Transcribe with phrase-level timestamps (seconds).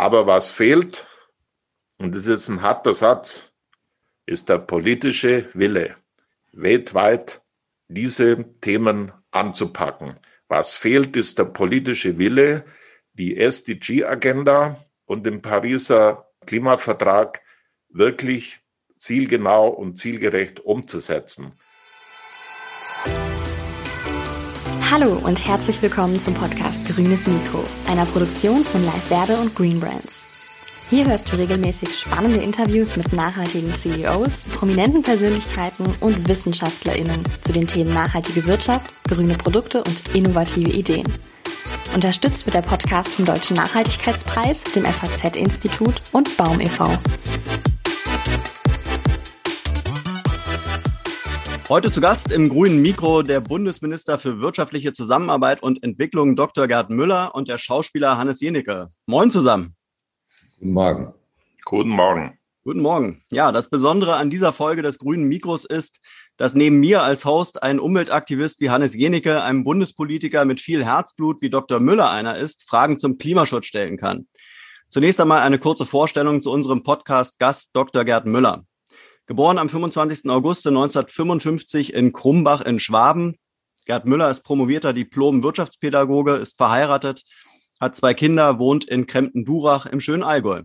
[0.00, 1.06] Aber was fehlt,
[1.98, 3.52] und das ist jetzt ein harter Satz,
[4.24, 5.94] ist der politische Wille,
[6.52, 7.42] weltweit
[7.88, 10.14] diese Themen anzupacken.
[10.48, 12.64] Was fehlt, ist der politische Wille,
[13.12, 17.42] die SDG-Agenda und den Pariser Klimavertrag
[17.90, 18.60] wirklich
[18.96, 21.52] zielgenau und zielgerecht umzusetzen.
[24.90, 29.78] Hallo und herzlich willkommen zum Podcast Grünes Mikro, einer Produktion von Live Werbe und Green
[29.78, 30.24] Brands.
[30.88, 37.68] Hier hörst du regelmäßig spannende Interviews mit nachhaltigen CEOs, prominenten Persönlichkeiten und WissenschaftlerInnen zu den
[37.68, 41.06] Themen nachhaltige Wirtschaft, grüne Produkte und innovative Ideen.
[41.94, 46.90] Unterstützt wird der Podcast vom Deutschen Nachhaltigkeitspreis, dem FAZ-Institut und Baum e.V.
[51.70, 56.66] Heute zu Gast im grünen Mikro der Bundesminister für wirtschaftliche Zusammenarbeit und Entwicklung Dr.
[56.66, 58.90] Gerd Müller und der Schauspieler Hannes Jenecke.
[59.06, 59.76] Moin zusammen.
[60.58, 61.14] Guten Morgen.
[61.64, 62.38] Guten Morgen.
[62.64, 63.22] Guten Morgen.
[63.30, 66.00] Ja, das Besondere an dieser Folge des grünen Mikros ist,
[66.36, 71.40] dass neben mir als Host ein Umweltaktivist wie Hannes Jenecke, einem Bundespolitiker mit viel Herzblut
[71.40, 71.78] wie Dr.
[71.78, 74.26] Müller einer ist, Fragen zum Klimaschutz stellen kann.
[74.88, 78.04] Zunächst einmal eine kurze Vorstellung zu unserem Podcast-Gast Dr.
[78.04, 78.64] Gerd Müller.
[79.30, 80.28] Geboren am 25.
[80.28, 83.36] August 1955 in Krumbach in Schwaben.
[83.86, 87.22] Gerd Müller ist promovierter Diplom-Wirtschaftspädagoge, ist verheiratet,
[87.80, 90.62] hat zwei Kinder, wohnt in Krempen-Durach im schönen Allgäu.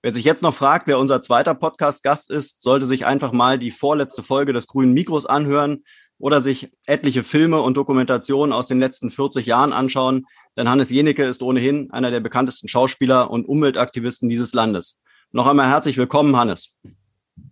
[0.00, 3.72] Wer sich jetzt noch fragt, wer unser zweiter Podcast-Gast ist, sollte sich einfach mal die
[3.72, 5.82] vorletzte Folge des grünen Mikros anhören
[6.20, 10.24] oder sich etliche Filme und Dokumentationen aus den letzten 40 Jahren anschauen,
[10.56, 15.00] denn Hannes Jenecke ist ohnehin einer der bekanntesten Schauspieler und Umweltaktivisten dieses Landes.
[15.32, 16.76] Noch einmal herzlich willkommen, Hannes.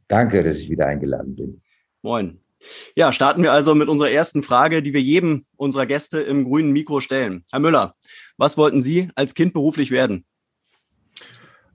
[0.08, 1.62] Danke, dass ich wieder eingeladen bin.
[2.02, 2.40] Moin.
[2.94, 6.72] Ja, starten wir also mit unserer ersten Frage, die wir jedem unserer Gäste im grünen
[6.72, 7.44] Mikro stellen.
[7.50, 7.94] Herr Müller,
[8.36, 10.24] was wollten Sie als Kind beruflich werden?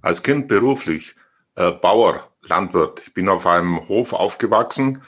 [0.02, 1.16] Als Kind beruflich
[1.56, 3.04] äh, Bauer, Landwirt.
[3.06, 5.04] Ich bin auf einem Hof aufgewachsen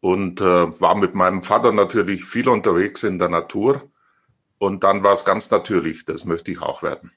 [0.00, 0.44] und äh,
[0.80, 3.90] war mit meinem Vater natürlich viel unterwegs in der Natur.
[4.58, 7.12] Und dann war es ganz natürlich, das möchte ich auch werden.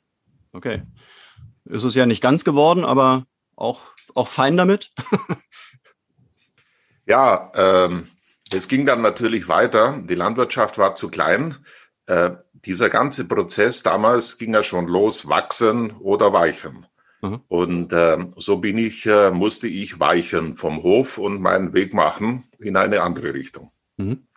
[0.54, 0.84] Okay.
[1.66, 3.26] Ist es ja nicht ganz geworden, aber
[3.56, 3.82] auch,
[4.16, 4.92] auch fein damit?
[7.08, 8.08] ja, ähm,
[8.54, 10.02] es ging dann natürlich weiter.
[10.04, 11.56] Die Landwirtschaft war zu klein.
[12.06, 16.86] Äh, dieser ganze Prozess damals ging ja schon los, wachsen oder weichen.
[17.22, 17.42] Mhm.
[17.48, 22.44] Und äh, so bin ich, äh, musste ich weichen vom Hof und meinen Weg machen
[22.60, 23.72] in eine andere Richtung.
[23.98, 24.28] Mhm.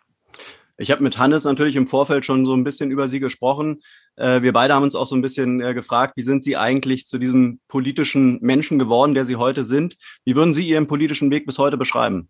[0.77, 3.83] Ich habe mit Hannes natürlich im Vorfeld schon so ein bisschen über Sie gesprochen.
[4.15, 7.07] Äh, wir beide haben uns auch so ein bisschen äh, gefragt, wie sind Sie eigentlich
[7.07, 9.95] zu diesem politischen Menschen geworden, der Sie heute sind?
[10.25, 12.29] Wie würden Sie Ihren politischen Weg bis heute beschreiben?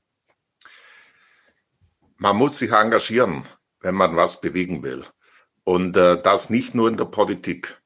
[2.21, 3.45] Man muss sich engagieren,
[3.79, 5.03] wenn man was bewegen will.
[5.63, 7.81] Und äh, das nicht nur in der Politik.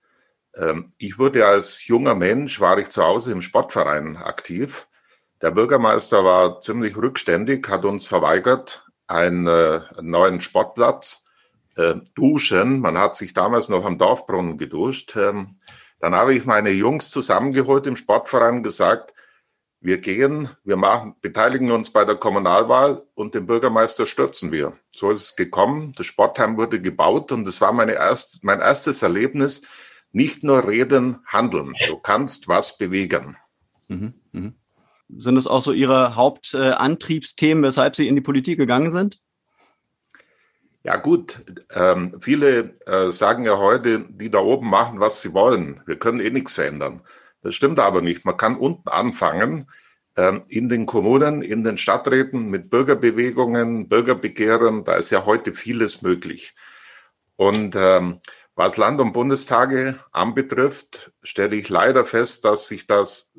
[0.54, 4.90] Ähm, ich wurde als junger Mensch, war ich zu Hause im Sportverein aktiv.
[5.42, 11.30] Der Bürgermeister war ziemlich rückständig, hat uns verweigert, einen, äh, neuen Sportplatz,
[11.78, 12.82] äh, duschen.
[12.82, 15.16] Man hat sich damals noch am Dorfbrunnen geduscht.
[15.16, 15.62] Ähm,
[16.02, 19.14] dann habe ich meine Jungs zusammengeholt im Sportverein gesagt,
[19.86, 24.74] wir gehen, wir machen, beteiligen uns bei der Kommunalwahl und den Bürgermeister stürzen wir.
[24.92, 25.94] So ist es gekommen.
[25.96, 29.64] Das Sportheim wurde gebaut und das war meine erst, mein erstes Erlebnis.
[30.12, 31.74] Nicht nur reden, handeln.
[31.88, 33.38] Du kannst was bewegen.
[33.88, 34.54] Mhm, mh.
[35.10, 39.20] Sind das auch so Ihre Hauptantriebsthemen, äh, weshalb Sie in die Politik gegangen sind?
[40.84, 45.82] Ja gut, ähm, viele äh, sagen ja heute, die da oben machen, was sie wollen.
[45.86, 47.02] Wir können eh nichts verändern.
[47.46, 48.26] Das stimmt aber nicht.
[48.26, 49.70] Man kann unten anfangen,
[50.16, 54.84] ähm, in den Kommunen, in den Stadträten mit Bürgerbewegungen, Bürgerbegehren.
[54.84, 56.56] Da ist ja heute vieles möglich.
[57.36, 58.18] Und ähm,
[58.56, 63.38] was Land- und Bundestage anbetrifft, stelle ich leider fest, dass sich das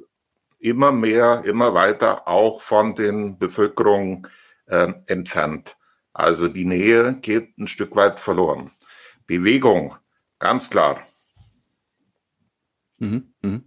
[0.60, 4.28] immer mehr, immer weiter auch von den Bevölkerungen
[4.66, 5.76] äh, entfernt.
[6.12, 8.70] Also die Nähe geht ein Stück weit verloren.
[9.26, 9.96] Bewegung,
[10.38, 11.00] ganz klar.
[13.00, 13.62] Mhm, mh.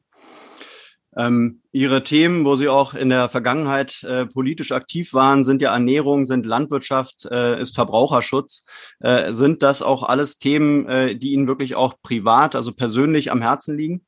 [1.19, 5.74] Ähm, ihre Themen, wo Sie auch in der Vergangenheit äh, politisch aktiv waren, sind ja
[5.74, 8.63] Ernährung, sind Landwirtschaft, äh, ist Verbraucherschutz.
[9.01, 13.42] Äh, sind das auch alles Themen, äh, die Ihnen wirklich auch privat, also persönlich am
[13.42, 14.06] Herzen liegen?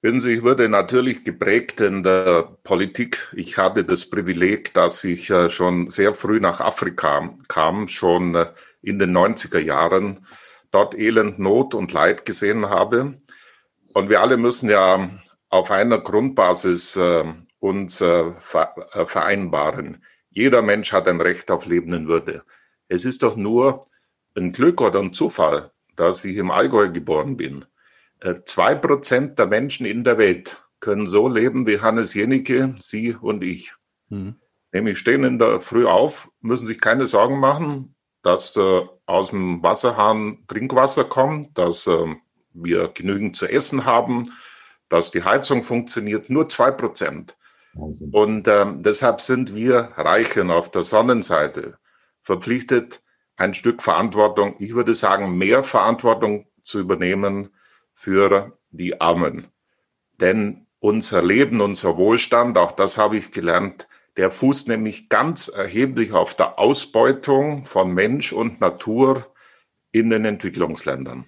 [0.00, 3.30] Wissen Sie, ich wurde natürlich geprägt in der Politik.
[3.36, 8.46] Ich hatte das Privileg, dass ich äh, schon sehr früh nach Afrika kam, schon äh,
[8.80, 10.26] in den 90er Jahren,
[10.70, 13.14] dort Elend, Not und Leid gesehen habe
[13.94, 15.08] und wir alle müssen ja
[15.48, 17.24] auf einer Grundbasis äh,
[17.60, 20.04] uns äh, äh, vereinbaren.
[20.30, 22.42] Jeder Mensch hat ein Recht auf Leben in Würde.
[22.88, 23.86] Es ist doch nur
[24.36, 27.64] ein Glück oder ein Zufall, dass ich im Allgäu geboren bin.
[28.20, 33.14] Äh, zwei Prozent der Menschen in der Welt können so leben wie Hannes Jenicke, Sie
[33.14, 33.74] und ich.
[34.08, 34.36] Mhm.
[34.72, 39.62] Nämlich stehen in der Früh auf, müssen sich keine Sorgen machen, dass äh, aus dem
[39.62, 42.16] Wasserhahn Trinkwasser kommt, dass äh,
[42.54, 44.32] wir genügend zu essen haben,
[44.88, 46.30] dass die Heizung funktioniert.
[46.30, 47.36] Nur zwei Prozent.
[48.12, 51.78] Und äh, deshalb sind wir Reichen auf der Sonnenseite
[52.22, 53.02] verpflichtet,
[53.36, 57.50] ein Stück Verantwortung, ich würde sagen, mehr Verantwortung zu übernehmen
[57.92, 59.48] für die Armen.
[60.20, 66.12] Denn unser Leben, unser Wohlstand, auch das habe ich gelernt, der fußt nämlich ganz erheblich
[66.12, 69.34] auf der Ausbeutung von Mensch und Natur
[69.90, 71.24] in den Entwicklungsländern.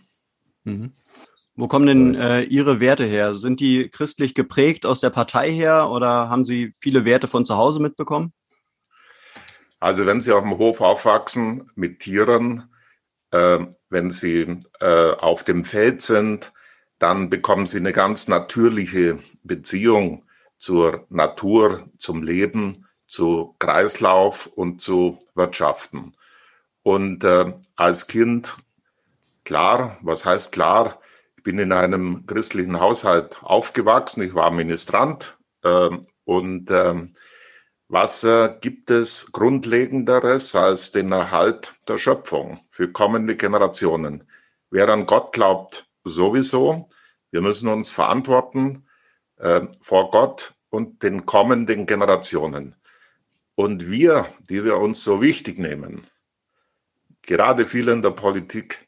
[0.64, 0.92] Mhm.
[1.58, 3.34] Wo kommen denn äh, Ihre Werte her?
[3.34, 7.56] Sind die christlich geprägt aus der Partei her oder haben Sie viele Werte von zu
[7.56, 8.34] Hause mitbekommen?
[9.80, 12.70] Also wenn Sie auf dem Hof aufwachsen mit Tieren,
[13.30, 16.52] äh, wenn Sie äh, auf dem Feld sind,
[16.98, 20.24] dann bekommen Sie eine ganz natürliche Beziehung
[20.58, 26.14] zur Natur, zum Leben, zu Kreislauf und zu Wirtschaften.
[26.82, 28.56] Und äh, als Kind,
[29.44, 31.00] klar, was heißt klar?
[31.46, 35.90] Bin in einem christlichen Haushalt aufgewachsen, ich war Ministrant äh,
[36.24, 37.06] und äh,
[37.86, 44.24] was äh, gibt es Grundlegenderes als den Erhalt der Schöpfung für kommende Generationen?
[44.70, 46.88] Wer an Gott glaubt, sowieso.
[47.30, 48.88] Wir müssen uns verantworten
[49.36, 52.74] äh, vor Gott und den kommenden Generationen.
[53.54, 56.04] Und wir, die wir uns so wichtig nehmen,
[57.22, 58.85] gerade viele in der Politik,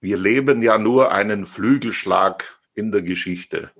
[0.00, 3.70] wir leben ja nur einen Flügelschlag in der Geschichte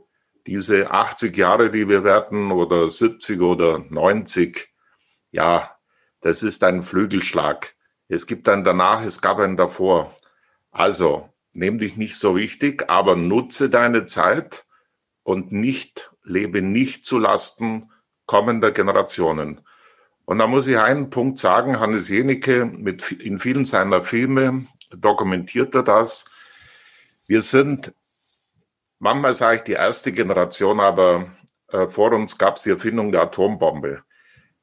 [0.49, 4.73] diese 80 Jahre, die wir werden, oder 70 oder 90,
[5.31, 5.77] ja,
[6.23, 7.75] das ist ein Flügelschlag.
[8.09, 10.11] Es gibt einen danach, es gab einen davor.
[10.71, 14.65] Also, nimm dich nicht so wichtig, aber nutze deine Zeit
[15.23, 17.91] und nicht, lebe nicht zu Lasten
[18.25, 19.61] kommender Generationen.
[20.29, 25.75] Und da muss ich einen Punkt sagen, Hannes Jenicke mit, in vielen seiner Filme dokumentiert
[25.75, 26.31] er das.
[27.27, 27.95] Wir sind
[28.99, 31.33] manchmal sage ich die erste Generation, aber
[31.69, 34.03] äh, vor uns gab es die Erfindung der Atombombe.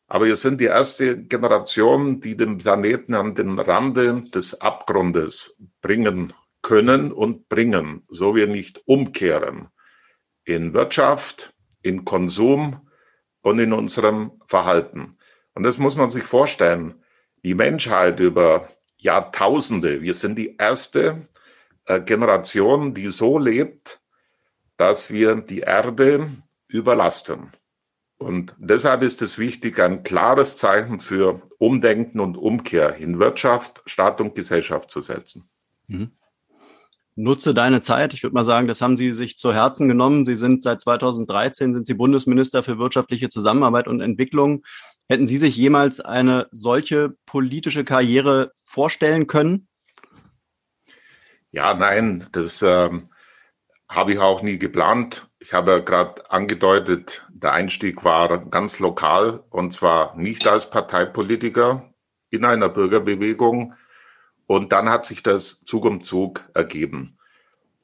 [0.05, 6.33] Aber wir sind die erste Generation, die den Planeten an den Rande des Abgrundes bringen
[6.61, 9.69] können und bringen, so wir nicht umkehren.
[10.43, 12.87] In Wirtschaft, in Konsum
[13.41, 15.17] und in unserem Verhalten.
[15.55, 16.95] Und das muss man sich vorstellen.
[17.43, 18.67] Die Menschheit über
[18.97, 21.27] Jahrtausende, wir sind die erste
[21.85, 24.01] äh, Generation, die so lebt,
[24.77, 26.29] dass wir die Erde
[26.67, 27.51] überlasten.
[28.17, 34.21] Und deshalb ist es wichtig, ein klares Zeichen für Umdenken und Umkehr in Wirtschaft, Staat
[34.21, 35.49] und Gesellschaft zu setzen.
[35.87, 36.11] Mhm.
[37.17, 38.13] Nutze deine Zeit.
[38.13, 40.25] Ich würde mal sagen, das haben Sie sich zu Herzen genommen.
[40.25, 44.65] Sie sind seit 2013 sind Sie Bundesminister für wirtschaftliche Zusammenarbeit und Entwicklung.
[45.07, 49.67] Hätten Sie sich jemals eine solche politische Karriere vorstellen können?
[51.51, 53.03] Ja, nein, das ähm,
[53.87, 55.29] habe ich auch nie geplant.
[55.39, 61.93] Ich habe ja gerade angedeutet, der Einstieg war ganz lokal und zwar nicht als Parteipolitiker
[62.31, 63.75] in einer Bürgerbewegung.
[64.47, 67.17] Und dann hat sich das Zug um Zug ergeben.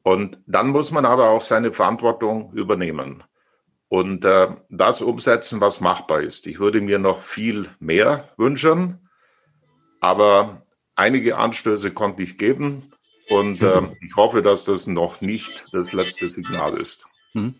[0.04, 3.24] Und dann muss man aber auch seine Verantwortung übernehmen
[3.92, 6.48] und äh, das umsetzen, was machbar ist.
[6.48, 9.00] Ich würde mir noch viel mehr wünschen,
[10.00, 12.90] aber einige Anstöße konnte ich geben.
[13.28, 17.06] Und äh, ich hoffe, dass das noch nicht das letzte Signal ist.
[17.34, 17.56] Hm.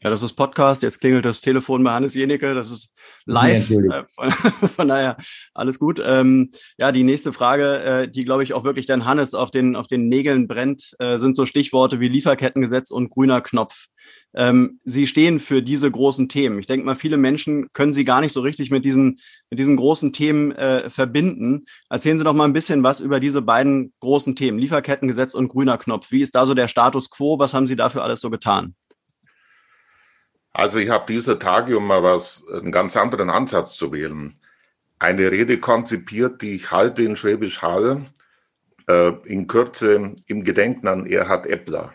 [0.00, 0.84] Ja, das ist Podcast.
[0.84, 2.54] Jetzt klingelt das Telefon bei Hannes Jenicke.
[2.54, 2.94] Das ist
[3.26, 3.68] live.
[3.68, 4.30] Ja, äh, von,
[4.68, 5.16] von, daher
[5.54, 6.00] alles gut.
[6.04, 9.74] Ähm, ja, die nächste Frage, äh, die glaube ich auch wirklich dann Hannes auf den,
[9.74, 13.86] auf den Nägeln brennt, äh, sind so Stichworte wie Lieferkettengesetz und grüner Knopf.
[14.34, 16.60] Ähm, Sie stehen für diese großen Themen.
[16.60, 19.18] Ich denke mal, viele Menschen können Sie gar nicht so richtig mit diesen,
[19.50, 21.64] mit diesen großen Themen äh, verbinden.
[21.90, 25.76] Erzählen Sie doch mal ein bisschen was über diese beiden großen Themen, Lieferkettengesetz und grüner
[25.76, 26.12] Knopf.
[26.12, 27.40] Wie ist da so der Status quo?
[27.40, 28.76] Was haben Sie dafür alles so getan?
[30.52, 34.34] Also ich habe dieser Tage, um mal was, einen ganz anderen Ansatz zu wählen,
[34.98, 38.04] eine Rede konzipiert, die ich halte in Schwäbisch Hall,
[38.88, 41.92] äh, in Kürze im Gedenken an Erhard Eppler.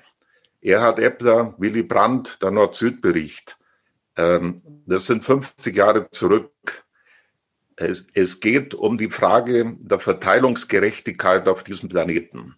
[0.61, 3.57] Erhard Eppler, Willy Brandt, der Nord-Süd-Bericht.
[4.15, 6.51] Ähm, das sind 50 Jahre zurück.
[7.75, 12.55] Es, es geht um die Frage der Verteilungsgerechtigkeit auf diesem Planeten.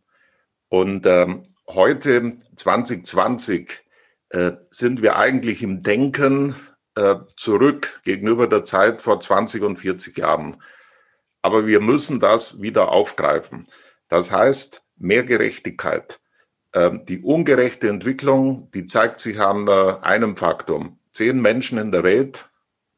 [0.70, 3.85] Und ähm, heute, 2020,
[4.30, 6.56] äh, sind wir eigentlich im Denken
[6.96, 10.62] äh, zurück gegenüber der Zeit vor 20 und 40 Jahren.
[11.42, 13.66] Aber wir müssen das wieder aufgreifen.
[14.08, 16.20] Das heißt, mehr Gerechtigkeit,
[16.76, 20.98] Ähm, die ungerechte Entwicklung, die zeigt sich an äh, einem Faktor.
[21.14, 22.50] Zehn Menschen in der Welt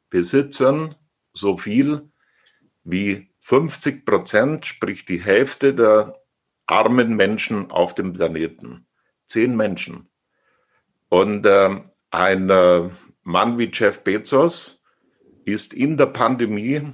[0.09, 0.95] besitzen
[1.31, 2.09] so viel
[2.83, 6.19] wie 50 Prozent, sprich die Hälfte der
[6.65, 8.87] armen Menschen auf dem Planeten.
[9.27, 10.09] Zehn Menschen.
[11.09, 12.89] Und äh, ein äh,
[13.23, 14.83] Mann wie Jeff Bezos
[15.45, 16.91] ist in der Pandemie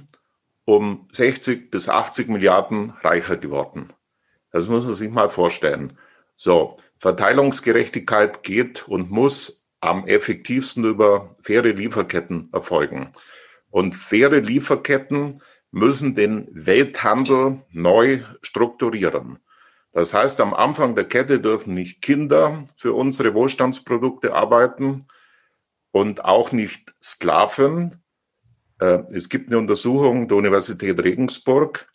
[0.64, 3.92] um 60 bis 80 Milliarden reicher geworden.
[4.50, 5.98] Das muss man sich mal vorstellen.
[6.36, 13.10] So, Verteilungsgerechtigkeit geht und muss am effektivsten über faire Lieferketten erfolgen.
[13.70, 19.40] Und faire Lieferketten müssen den Welthandel neu strukturieren.
[19.94, 25.06] Das heißt, am Anfang der Kette dürfen nicht Kinder für unsere Wohlstandsprodukte arbeiten
[25.92, 28.02] und auch nicht Sklaven.
[28.80, 31.88] Äh, es gibt eine Untersuchung der Universität Regensburg,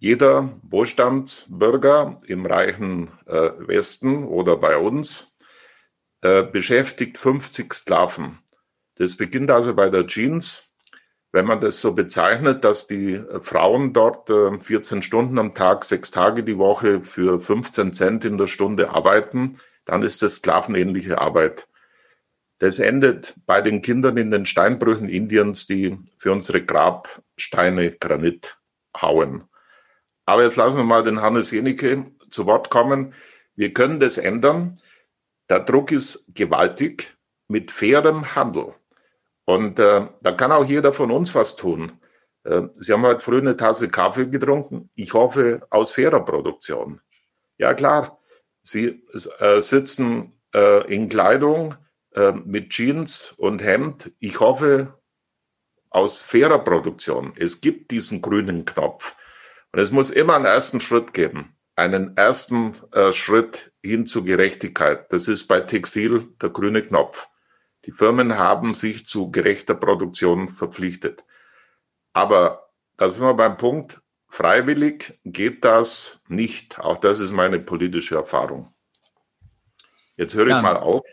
[0.00, 5.38] jeder Wohlstandsbürger im reichen äh, Westen oder bei uns
[6.20, 8.38] äh, beschäftigt 50 Sklaven.
[8.96, 10.71] Das beginnt also bei der Jeans.
[11.32, 15.84] Wenn man das so bezeichnet, dass die äh, Frauen dort äh, 14 Stunden am Tag,
[15.84, 21.18] sechs Tage die Woche für 15 Cent in der Stunde arbeiten, dann ist das sklavenähnliche
[21.18, 21.66] Arbeit.
[22.58, 28.58] Das endet bei den Kindern in den Steinbrüchen Indiens, die für unsere Grabsteine Granit
[29.00, 29.44] hauen.
[30.26, 33.14] Aber jetzt lassen wir mal den Hannes Jenicke zu Wort kommen.
[33.56, 34.78] Wir können das ändern.
[35.48, 37.16] Der Druck ist gewaltig
[37.48, 38.74] mit fairem Handel.
[39.44, 41.92] Und äh, da kann auch jeder von uns was tun.
[42.44, 44.90] Äh, Sie haben heute früh eine Tasse Kaffee getrunken.
[44.94, 47.00] Ich hoffe, aus fairer Produktion.
[47.58, 48.18] Ja, klar.
[48.62, 49.02] Sie
[49.38, 51.74] äh, sitzen äh, in Kleidung
[52.14, 54.12] äh, mit Jeans und Hemd.
[54.20, 54.94] Ich hoffe,
[55.90, 57.34] aus fairer Produktion.
[57.36, 59.16] Es gibt diesen grünen Knopf.
[59.72, 65.12] Und es muss immer einen ersten Schritt geben, einen ersten äh, Schritt hin zu Gerechtigkeit.
[65.12, 67.28] Das ist bei Textil der grüne Knopf.
[67.84, 71.24] Die Firmen haben sich zu gerechter Produktion verpflichtet.
[72.12, 76.78] Aber da sind wir beim Punkt, freiwillig geht das nicht.
[76.78, 78.72] Auch das ist meine politische Erfahrung.
[80.16, 81.04] Jetzt höre ich ja, mal auf,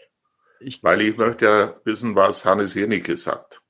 [0.60, 3.62] ich, weil ich möchte ja wissen, was Hannes Jenicke sagt.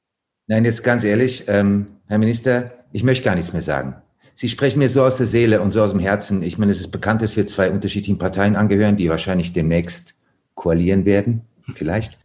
[0.48, 4.02] Nein, jetzt ganz ehrlich, ähm, Herr Minister, ich möchte gar nichts mehr sagen.
[4.34, 6.42] Sie sprechen mir so aus der Seele und so aus dem Herzen.
[6.42, 10.18] Ich meine, es ist bekannt, dass wir zwei unterschiedlichen Parteien angehören, die wahrscheinlich demnächst
[10.56, 11.42] koalieren werden,
[11.76, 12.18] vielleicht.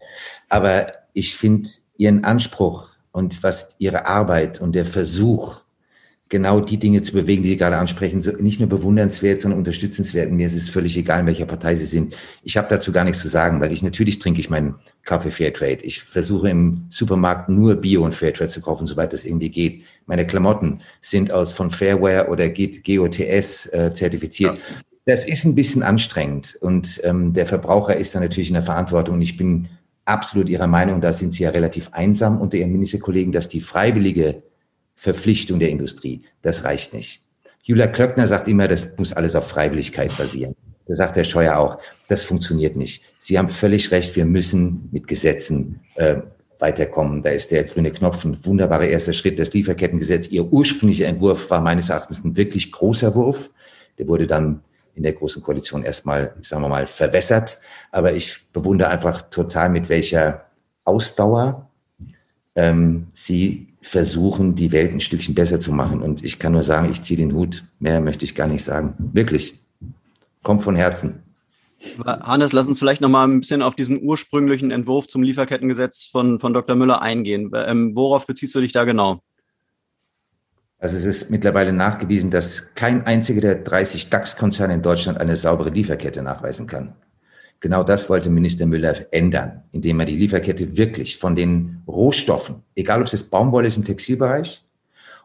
[0.48, 5.64] Aber ich finde Ihren Anspruch und was Ihre Arbeit und der Versuch,
[6.28, 10.32] genau die Dinge zu bewegen, die Sie gerade ansprechen, nicht nur bewundernswert, sondern unterstützenswert.
[10.32, 12.16] Mir ist es völlig egal, in welcher Partei Sie sind.
[12.42, 14.74] Ich habe dazu gar nichts zu sagen, weil ich natürlich trinke ich meinen
[15.04, 15.84] Kaffee Fairtrade.
[15.84, 19.82] Ich versuche im Supermarkt nur Bio und Fairtrade zu kaufen, soweit das irgendwie geht.
[20.06, 24.56] Meine Klamotten sind aus von Fairware oder GOTS äh, zertifiziert.
[24.56, 24.62] Ja.
[25.06, 29.16] Das ist ein bisschen anstrengend und ähm, der Verbraucher ist da natürlich in der Verantwortung.
[29.16, 29.68] Und ich bin
[30.04, 34.42] absolut Ihrer Meinung, da sind Sie ja relativ einsam unter Ihren Ministerkollegen, dass die freiwillige
[34.94, 36.22] Verpflichtung der Industrie.
[36.42, 37.22] Das reicht nicht.
[37.62, 40.54] Julia Klöckner sagt immer, das muss alles auf Freiwilligkeit basieren.
[40.86, 43.02] Da sagt Herr Scheuer auch, das funktioniert nicht.
[43.18, 46.16] Sie haben völlig recht, wir müssen mit Gesetzen äh,
[46.58, 47.22] weiterkommen.
[47.22, 49.38] Da ist der grüne Knopf ein wunderbarer erster Schritt.
[49.38, 53.50] Das Lieferkettengesetz, Ihr ursprünglicher Entwurf war meines Erachtens ein wirklich großer Wurf.
[53.98, 54.60] Der wurde dann
[54.94, 57.60] in der Großen Koalition erstmal, sagen wir mal, verwässert.
[57.90, 60.46] Aber ich bewundere einfach total, mit welcher
[60.84, 61.68] Ausdauer
[62.54, 66.00] ähm, Sie versuchen, die Welt ein Stückchen besser zu machen.
[66.00, 67.64] Und ich kann nur sagen, ich ziehe den Hut.
[67.78, 68.94] Mehr möchte ich gar nicht sagen.
[69.12, 69.60] Wirklich.
[70.42, 71.22] Kommt von Herzen.
[72.06, 76.38] Hannes, lass uns vielleicht noch mal ein bisschen auf diesen ursprünglichen Entwurf zum Lieferkettengesetz von,
[76.38, 76.76] von Dr.
[76.76, 77.50] Müller eingehen.
[77.54, 79.20] Ähm, worauf beziehst du dich da genau?
[80.84, 85.70] Also es ist mittlerweile nachgewiesen, dass kein einziger der 30 DAX-Konzerne in Deutschland eine saubere
[85.70, 86.92] Lieferkette nachweisen kann.
[87.60, 93.00] Genau das wollte Minister Müller ändern, indem er die Lieferkette wirklich von den Rohstoffen, egal
[93.00, 94.62] ob es jetzt Baumwolle ist im Textilbereich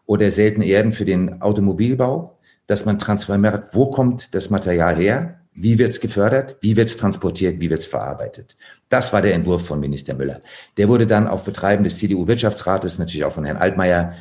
[0.06, 5.78] oder seltene Erden für den Automobilbau, dass man transformiert, wo kommt das Material her, wie
[5.78, 8.56] wird es gefördert, wie wird es transportiert, wie wird es verarbeitet.
[8.88, 10.40] Das war der Entwurf von Minister Müller.
[10.78, 14.14] Der wurde dann auf Betreiben des CDU-Wirtschaftsrates, natürlich auch von Herrn Altmaier,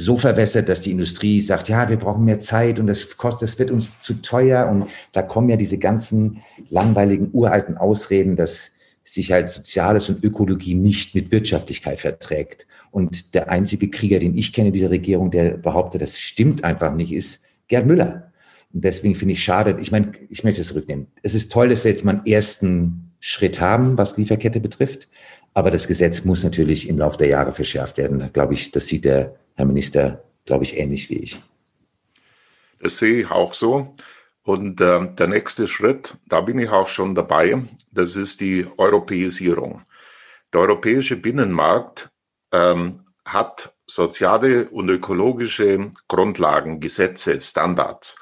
[0.00, 3.58] so verwässert, dass die Industrie sagt, ja, wir brauchen mehr Zeit und das kostet, das
[3.58, 8.70] wird uns zu teuer und da kommen ja diese ganzen langweiligen uralten Ausreden, dass
[9.02, 12.68] sich halt Soziales und Ökologie nicht mit Wirtschaftlichkeit verträgt.
[12.92, 17.12] Und der einzige Krieger, den ich kenne, dieser Regierung, der behauptet, das stimmt einfach nicht,
[17.12, 18.30] ist Gerd Müller.
[18.72, 21.08] Und deswegen finde ich schade, ich meine, ich möchte es zurücknehmen.
[21.24, 25.08] Es ist toll, dass wir jetzt mal einen ersten Schritt haben, was Lieferkette betrifft.
[25.54, 28.20] Aber das Gesetz muss natürlich im Laufe der Jahre verschärft werden.
[28.20, 31.42] Da glaube ich, das sieht der Herr Minister, glaube ich, ähnlich wie ich.
[32.80, 33.96] Das sehe ich auch so.
[34.44, 37.60] Und äh, der nächste Schritt, da bin ich auch schon dabei,
[37.90, 39.82] das ist die Europäisierung.
[40.52, 42.08] Der europäische Binnenmarkt
[42.52, 48.16] ähm, hat soziale und ökologische Grundlagen, Gesetze, Standards.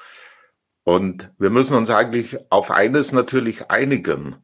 [0.85, 4.37] Und wir müssen uns eigentlich auf eines natürlich einigen.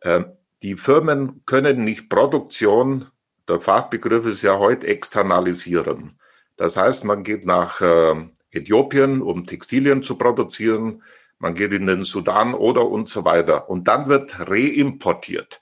[0.00, 0.24] Äh,
[0.62, 3.06] die Firmen können nicht Produktion,
[3.48, 6.18] der Fachbegriff ist ja heute externalisieren.
[6.56, 8.14] Das heißt, man geht nach äh,
[8.50, 11.02] Äthiopien, um Textilien zu produzieren,
[11.38, 13.68] man geht in den Sudan oder und so weiter.
[13.68, 15.60] Und dann wird reimportiert.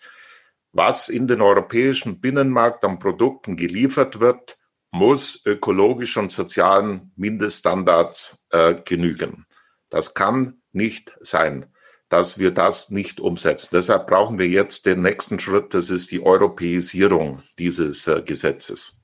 [0.72, 4.56] Was in den europäischen Binnenmarkt an Produkten geliefert wird,
[4.92, 9.46] muss ökologisch und sozialen Mindeststandards äh, genügen.
[9.90, 11.66] Das kann nicht sein,
[12.08, 13.70] dass wir das nicht umsetzen.
[13.73, 19.00] Deshalb brauchen wir jetzt den nächsten Schritt, das ist die Europäisierung dieses äh, Gesetzes.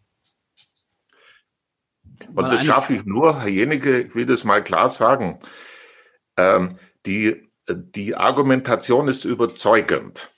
[2.34, 5.38] Und das schaffe ich nur, Herr Jenige, ich will das mal klar sagen.
[6.36, 10.28] Ähm, die, die Argumentation ist überzeugend,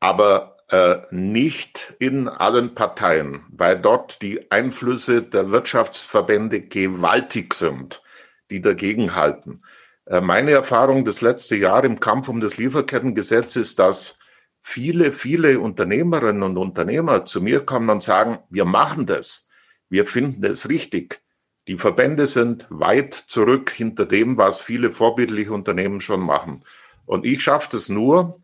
[0.00, 8.02] aber äh, nicht in allen Parteien, weil dort die Einflüsse der Wirtschaftsverbände gewaltig sind,
[8.50, 9.62] die dagegenhalten.
[9.64, 14.18] Äh, meine Erfahrung das letzte Jahr im Kampf um das Lieferkettengesetz ist, dass
[14.60, 19.50] viele, viele Unternehmerinnen und Unternehmer zu mir kommen und sagen, wir machen das
[19.90, 21.20] wir finden es richtig.
[21.68, 26.64] Die Verbände sind weit zurück hinter dem, was viele vorbildliche Unternehmen schon machen.
[27.04, 28.40] Und ich schaffe es nur,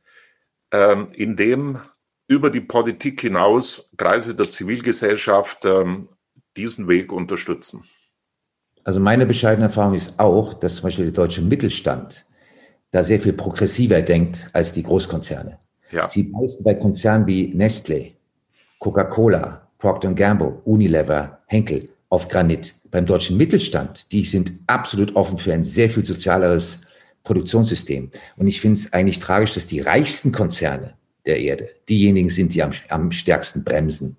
[0.73, 1.81] ähm, indem
[2.27, 6.09] über die Politik hinaus Kreise der Zivilgesellschaft ähm,
[6.57, 7.85] diesen Weg unterstützen.
[8.87, 12.25] Also meine bescheidene Erfahrung ist auch, dass zum Beispiel der deutsche Mittelstand
[12.93, 15.59] da sehr viel progressiver denkt als die Großkonzerne.
[15.91, 16.07] Ja.
[16.07, 18.13] Sie beißen bei Konzernen wie Nestle,
[18.79, 22.77] Coca-Cola, Procter Gamble, Unilever, Henkel auf Granit.
[22.93, 26.83] Beim deutschen Mittelstand, die sind absolut offen für ein sehr viel sozialeres
[27.25, 28.11] Produktionssystem.
[28.37, 30.95] Und ich finde es eigentlich tragisch, dass die reichsten Konzerne
[31.27, 34.17] der Erde diejenigen sind, die am, am stärksten bremsen.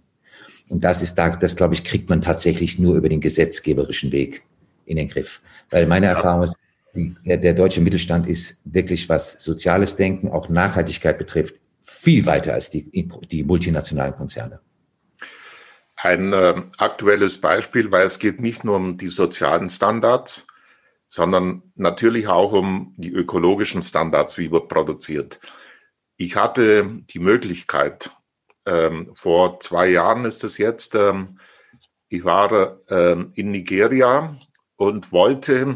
[0.68, 4.44] Und das ist da, das glaube ich, kriegt man tatsächlich nur über den gesetzgeberischen Weg
[4.88, 5.42] in den Griff.
[5.70, 6.56] Weil meine Erfahrung ist,
[6.96, 12.54] die, der, der deutsche Mittelstand ist wirklich, was soziales Denken, auch Nachhaltigkeit betrifft, viel weiter
[12.54, 12.90] als die,
[13.32, 14.60] die multinationalen Konzerne
[15.98, 20.48] ein äh, aktuelles Beispiel, weil es geht nicht nur um die sozialen Standards,
[21.10, 25.40] sondern natürlich auch um die ökologischen Standards, wie wird produziert.
[26.16, 28.12] Ich hatte die Möglichkeit,
[28.66, 31.40] ähm, vor zwei Jahren ist es jetzt, ähm,
[32.10, 34.36] ich war ähm, in Nigeria
[34.78, 35.76] und wollte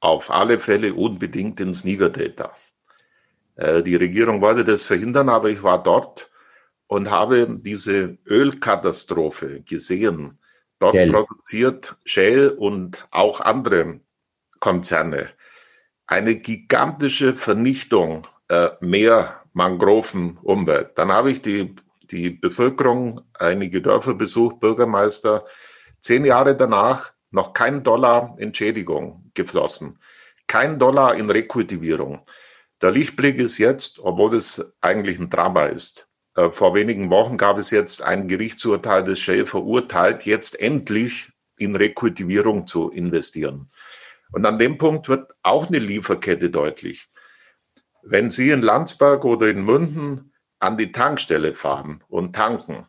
[0.00, 2.52] auf alle Fälle unbedingt ins Niger Delta.
[3.56, 6.30] Äh, die Regierung wollte das verhindern, aber ich war dort
[6.86, 10.38] und habe diese Ölkatastrophe gesehen.
[10.78, 11.10] Dort Shell.
[11.10, 14.00] produziert Shell und auch andere
[14.60, 15.30] Konzerne
[16.06, 20.96] eine gigantische Vernichtung äh, mehr Mangrovenumwelt.
[20.96, 21.76] Dann habe ich die,
[22.10, 25.44] die Bevölkerung, einige Dörfer besucht, Bürgermeister,
[26.00, 29.98] zehn Jahre danach noch kein Dollar Entschädigung geflossen,
[30.46, 32.22] kein Dollar in Rekultivierung.
[32.80, 37.58] Der Lichtblick ist jetzt, obwohl es eigentlich ein Drama ist, äh, vor wenigen Wochen gab
[37.58, 43.68] es jetzt ein Gerichtsurteil, das Shell verurteilt, jetzt endlich in Rekultivierung zu investieren.
[44.30, 47.08] Und an dem Punkt wird auch eine Lieferkette deutlich.
[48.02, 52.86] Wenn Sie in Landsberg oder in Münden an die Tankstelle fahren und tanken,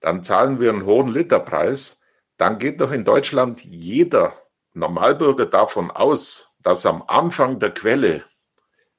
[0.00, 1.99] dann zahlen wir einen hohen Literpreis.
[2.40, 4.32] Dann geht doch in Deutschland jeder
[4.72, 8.24] Normalbürger davon aus, dass am Anfang der Quelle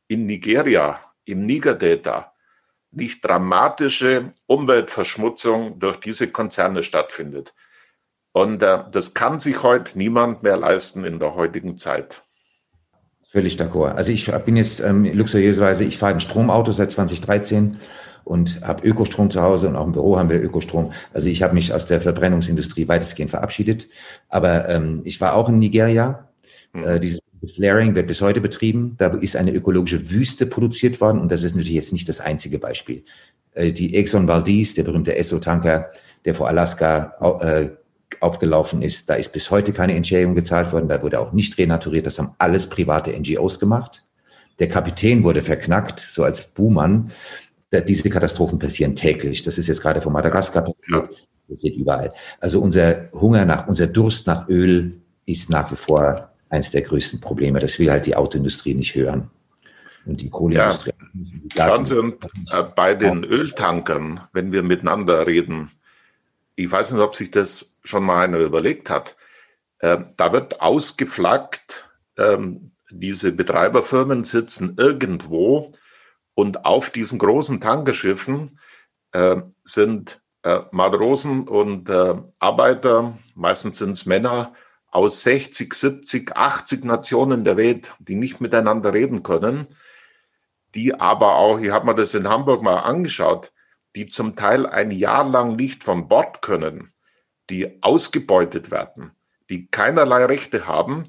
[0.08, 2.34] in Nigeria, im Niger-Delta,
[2.92, 7.56] nicht dramatische Umweltverschmutzung durch diese Konzerne stattfindet.
[8.32, 12.22] Und äh, das kann sich heute niemand mehr leisten in der heutigen Zeit.
[13.32, 13.94] Völlig d'accord.
[13.96, 17.80] Also ich bin jetzt ähm, luxuriöserweise, ich fahre ein Stromauto seit 2013
[18.24, 20.92] und habe Ökostrom zu Hause und auch im Büro haben wir Ökostrom.
[21.14, 23.88] Also ich habe mich aus der Verbrennungsindustrie weitestgehend verabschiedet.
[24.30, 26.30] Aber ähm, ich war auch in Nigeria.
[26.74, 26.84] Mhm.
[26.84, 28.96] Äh, dieses Flaring wird bis heute betrieben.
[28.98, 32.60] Da ist eine ökologische Wüste produziert worden und das ist natürlich jetzt nicht das einzige
[32.60, 33.04] Beispiel.
[33.54, 35.90] Äh, die Exxon Valdez, der berühmte Esso-Tanker,
[36.26, 37.70] der vor Alaska äh,
[38.20, 40.88] aufgelaufen ist, da ist bis heute keine Entschädigung gezahlt worden.
[40.88, 42.06] Da wurde auch nicht renaturiert.
[42.06, 44.04] Das haben alles private NGOs gemacht.
[44.60, 47.12] Der Kapitän wurde verknackt, so als Buhmann.
[47.72, 49.44] Diese Katastrophen passieren täglich.
[49.44, 51.10] Das ist jetzt gerade von Madagaskar passiert.
[51.48, 52.14] Das geht überall.
[52.40, 57.22] Also unser Hunger nach, unser Durst nach Öl ist nach wie vor eines der größten
[57.22, 57.60] Probleme.
[57.60, 59.30] Das will halt die Autoindustrie nicht hören.
[60.06, 60.92] Und die Kohleindustrie.
[61.56, 61.70] Ja.
[61.70, 61.98] Schauen Sie,
[62.52, 65.70] äh, bei den Öltankern, wenn wir miteinander reden,
[66.56, 69.16] ich weiß nicht, ob sich das schon mal einer überlegt hat.
[69.80, 75.72] Äh, da wird ausgeflaggt, ähm, diese Betreiberfirmen sitzen irgendwo
[76.42, 78.58] und auf diesen großen Tankerschiffen
[79.12, 84.54] äh, sind äh, Matrosen und äh, Arbeiter, meistens sind es Männer,
[84.90, 89.68] aus 60, 70, 80 Nationen der Welt, die nicht miteinander reden können,
[90.74, 93.54] die aber auch, ich habe mir das in Hamburg mal angeschaut,
[93.96, 96.92] die zum Teil ein Jahr lang nicht von Bord können,
[97.52, 99.12] die ausgebeutet werden,
[99.52, 101.04] die keinerlei Rechte haben.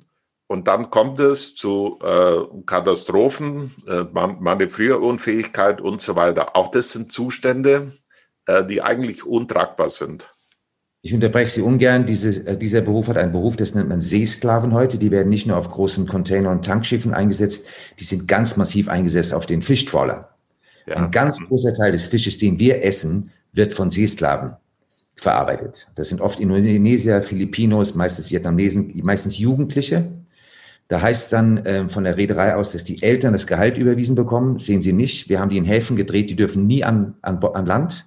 [0.52, 2.34] Und dann kommt es zu äh,
[2.66, 6.54] Katastrophen, äh, Manövrierunfähigkeit und so weiter.
[6.54, 7.92] Auch das sind Zustände,
[8.44, 10.26] äh, die eigentlich untragbar sind.
[11.00, 12.04] Ich unterbreche Sie ungern.
[12.04, 14.98] Diese, äh, dieser Beruf hat einen Beruf, das nennt man Seesklaven heute.
[14.98, 17.66] Die werden nicht nur auf großen Container- und Tankschiffen eingesetzt,
[17.98, 20.26] die sind ganz massiv eingesetzt auf den Fischtrawlern.
[20.84, 20.96] Ja.
[20.96, 24.54] Ein ganz großer Teil des Fisches, den wir essen, wird von Seesklaven
[25.16, 25.88] verarbeitet.
[25.94, 30.21] Das sind oft Indonesier, Filipinos, meistens Vietnamesen, meistens Jugendliche.
[30.88, 34.58] Da heißt dann äh, von der Reederei aus, dass die Eltern das Gehalt überwiesen bekommen.
[34.58, 35.28] Sehen Sie nicht.
[35.28, 38.06] Wir haben die in Häfen gedreht, die dürfen nie an, an, an Land.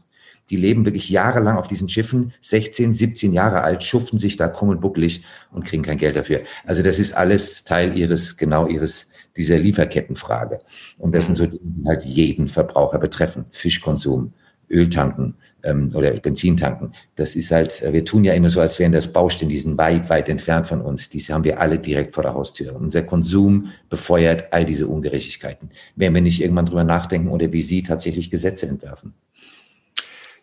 [0.52, 4.70] Die leben wirklich jahrelang auf diesen Schiffen, 16, 17 Jahre alt, schuften sich da krumm
[4.70, 6.42] und bucklig und kriegen kein Geld dafür.
[6.66, 10.62] Also das ist alles Teil ihres, genau ihres, dieser Lieferkettenfrage.
[11.00, 13.46] Und das sind so Dinge, die halt jeden Verbraucher betreffen.
[13.50, 14.34] Fischkonsum,
[14.70, 15.36] Öltanken,
[15.66, 16.94] ähm, oder Benzintanken.
[17.16, 20.10] Das ist halt, wir tun ja immer so, als wären das Baustellen, die sind weit,
[20.10, 21.10] weit entfernt von uns.
[21.10, 22.76] Diese haben wir alle direkt vor der Haustür.
[22.76, 25.72] Unser Konsum befeuert all diese Ungerechtigkeiten.
[25.96, 29.14] Wenn wir nicht irgendwann drüber nachdenken oder wie Sie tatsächlich Gesetze entwerfen.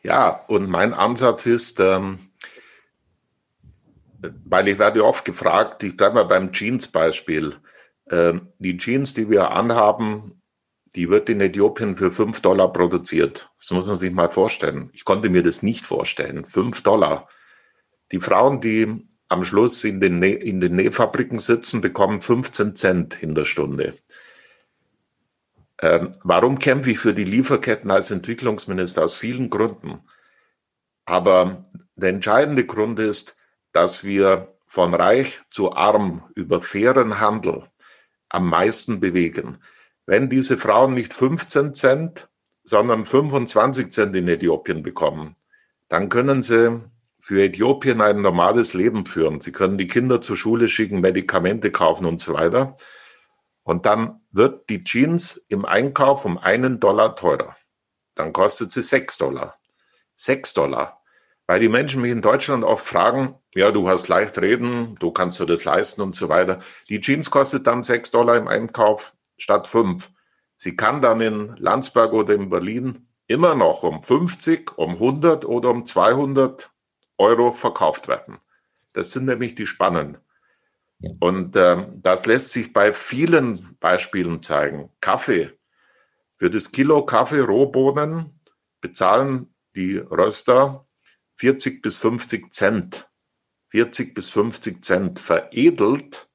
[0.02, 2.18] Ja, und mein Ansatz ist, ähm,
[4.44, 7.54] weil ich werde oft gefragt, ich bleibe mal beim Jeans-Beispiel.
[8.10, 10.41] Ähm, die Jeans, die wir anhaben,
[10.94, 13.50] die wird in Äthiopien für fünf Dollar produziert.
[13.58, 14.90] Das muss man sich mal vorstellen.
[14.92, 16.44] Ich konnte mir das nicht vorstellen.
[16.44, 17.28] Fünf Dollar.
[18.10, 23.22] Die Frauen, die am Schluss in den, Nä in den Nähfabriken sitzen, bekommen 15 Cent
[23.22, 23.94] in der Stunde.
[25.80, 29.02] Ähm, warum kämpfe ich für die Lieferketten als Entwicklungsminister?
[29.02, 30.00] Aus vielen Gründen.
[31.06, 31.64] Aber
[31.96, 33.36] der entscheidende Grund ist,
[33.72, 37.64] dass wir von reich zu arm über fairen Handel
[38.28, 39.58] am meisten bewegen.
[40.06, 42.28] Wenn diese Frauen nicht 15 Cent,
[42.64, 45.34] sondern 25 Cent in Äthiopien bekommen,
[45.88, 46.80] dann können sie
[47.20, 49.40] für Äthiopien ein normales Leben führen.
[49.40, 52.74] Sie können die Kinder zur Schule schicken, Medikamente kaufen und so weiter.
[53.62, 57.54] Und dann wird die Jeans im Einkauf um einen Dollar teurer.
[58.16, 59.56] Dann kostet sie sechs Dollar.
[60.16, 61.00] Sechs Dollar.
[61.46, 65.38] Weil die Menschen mich in Deutschland oft fragen, ja, du hast leicht reden, du kannst
[65.38, 66.60] dir das leisten und so weiter.
[66.88, 70.12] Die Jeans kostet dann sechs Dollar im Einkauf statt fünf.
[70.56, 75.70] Sie kann dann in Landsberg oder in Berlin immer noch um 50, um 100 oder
[75.70, 76.70] um 200
[77.18, 78.38] Euro verkauft werden.
[78.92, 80.18] Das sind nämlich die Spannen.
[81.20, 84.90] Und äh, das lässt sich bei vielen Beispielen zeigen.
[85.00, 85.50] Kaffee.
[86.36, 88.40] Für das Kilo Kaffee Rohbohnen
[88.80, 90.86] bezahlen die Röster
[91.36, 93.08] 40 bis 50 Cent.
[93.68, 96.28] 40 bis 50 Cent veredelt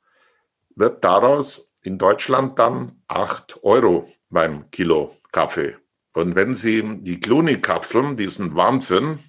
[0.75, 5.77] wird daraus in Deutschland dann 8 Euro beim Kilo Kaffee.
[6.13, 9.19] Und wenn Sie die Clooney-Kapseln, diesen Wahnsinn,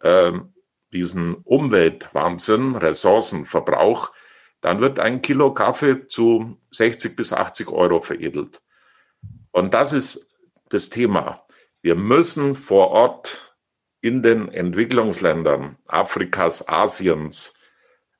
[0.00, 0.32] äh,
[0.92, 4.12] diesen Umweltwahnsinn, Ressourcenverbrauch,
[4.60, 8.60] dann wird ein Kilo Kaffee zu 60 bis 80 Euro veredelt.
[9.50, 10.36] Und das ist
[10.68, 11.46] das Thema.
[11.80, 13.56] Wir müssen vor Ort
[14.02, 17.58] in den Entwicklungsländern Afrikas, Asiens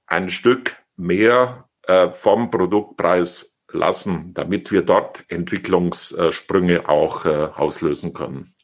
[0.07, 8.55] ein Stück mehr äh, vom Produktpreis lassen, damit wir dort Entwicklungssprünge auch äh, auslösen können.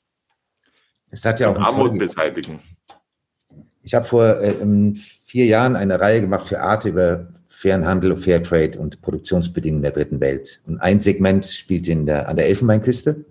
[1.10, 2.60] Es hat ja auch Armut beseitigen.
[3.82, 4.56] Ich habe vor äh,
[4.94, 10.20] vier Jahren eine Reihe gemacht für Arte über fairen Handel, Fairtrade und Produktionsbedingungen der dritten
[10.20, 10.60] Welt.
[10.66, 13.24] Und ein Segment spielt in der, an der Elfenbeinküste.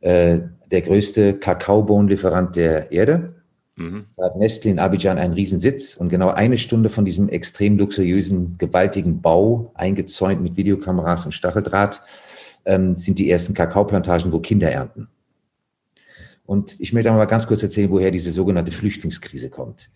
[0.00, 3.39] Äh, der größte Kakaobohnenlieferant der Erde.
[3.80, 4.04] Mhm.
[4.16, 8.58] Da hat Nestle in Abidjan einen Riesensitz und genau eine Stunde von diesem extrem luxuriösen,
[8.58, 12.02] gewaltigen Bau, eingezäunt mit Videokameras und Stacheldraht,
[12.66, 15.08] ähm, sind die ersten Kakaoplantagen, wo Kinder ernten.
[16.44, 19.90] Und ich möchte mal ganz kurz erzählen, woher diese sogenannte Flüchtlingskrise kommt.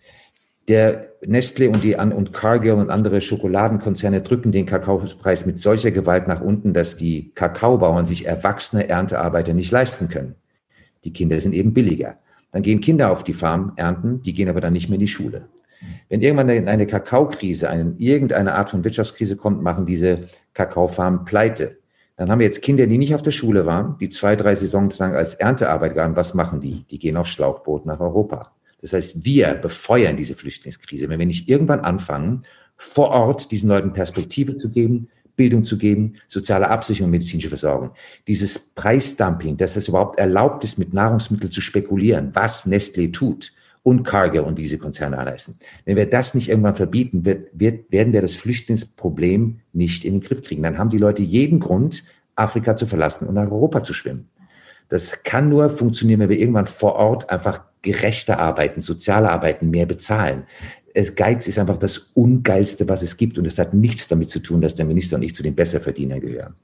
[0.67, 6.27] Der Nestle und die und Cargill und andere Schokoladenkonzerne drücken den Kakaopreis mit solcher Gewalt
[6.27, 10.33] nach unten, dass die Kakaobauern sich erwachsene Erntearbeiter nicht leisten können.
[11.03, 12.17] Die Kinder sind eben billiger.
[12.55, 15.09] Dann gehen Kinder auf die Farm ernten, die gehen aber dann nicht mehr in die
[15.09, 15.49] Schule.
[16.07, 21.79] Wenn irgendwann eine Kakaokrise, eine, irgendeine Art von Wirtschaftskrise kommt, machen diese Kakaofarmen pleite.
[22.15, 24.97] Dann haben wir jetzt Kinder, die nicht auf der Schule waren, die zwei, drei Saisons
[24.99, 26.15] lang als Erntearbeit waren.
[26.15, 26.85] Was machen die?
[26.89, 28.53] Die gehen auf Schlauchboot nach Europa.
[28.79, 31.09] Das heißt, wir befeuern diese Flüchtlingskrise.
[31.09, 32.43] Wenn wir nicht irgendwann anfangen,
[32.77, 37.91] vor Ort diesen Leuten Perspektive zu geben, Bildung zu geben, soziale Absicherung, medizinische Versorgung.
[38.27, 43.51] Dieses Preisdumping, dass es überhaupt erlaubt ist, mit Nahrungsmitteln zu spekulieren, was Nestlé tut
[43.83, 45.55] und Cargill und diese Konzerne heißen.
[45.85, 50.21] Wenn wir das nicht irgendwann verbieten, wird, wird, werden wir das Flüchtlingsproblem nicht in den
[50.21, 50.63] Griff kriegen.
[50.63, 52.03] Dann haben die Leute jeden Grund,
[52.35, 54.29] Afrika zu verlassen und nach Europa zu schwimmen.
[54.89, 59.85] Das kann nur funktionieren, wenn wir irgendwann vor Ort einfach gerechter arbeiten, sozialer arbeiten, mehr
[59.85, 60.45] bezahlen
[60.95, 63.37] es, Geiz ist einfach das Ungeilste, was es gibt.
[63.37, 66.21] Und es hat nichts damit zu tun, dass der Minister und ich zu den Besserverdienern
[66.21, 66.55] gehören.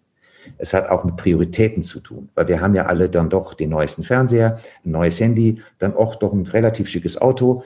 [0.57, 3.69] Es hat auch mit Prioritäten zu tun, weil wir haben ja alle dann doch den
[3.69, 7.63] neuesten Fernseher, ein neues Handy, dann auch doch ein relativ schickes Auto.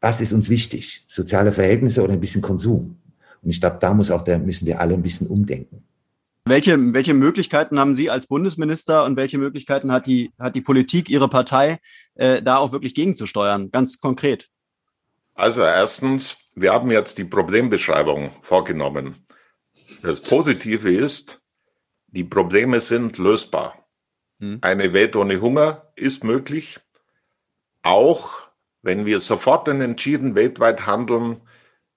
[0.00, 1.04] Was ist uns wichtig?
[1.08, 2.96] Soziale Verhältnisse oder ein bisschen Konsum?
[3.42, 5.82] Und ich glaube, da muss auch, da müssen wir alle ein bisschen umdenken.
[6.46, 11.10] Welche, welche Möglichkeiten haben Sie als Bundesminister und welche Möglichkeiten hat die, hat die Politik,
[11.10, 11.80] Ihre Partei,
[12.14, 13.70] äh, da auch wirklich gegenzusteuern?
[13.72, 14.48] Ganz konkret.
[15.36, 19.14] Also erstens, wir haben jetzt die Problembeschreibung vorgenommen.
[20.02, 21.42] Das Positive ist,
[22.06, 23.86] die Probleme sind lösbar.
[24.40, 24.58] Hm.
[24.62, 26.80] Eine Welt ohne Hunger ist möglich,
[27.82, 28.48] auch
[28.80, 31.42] wenn wir sofort und entschieden weltweit handeln.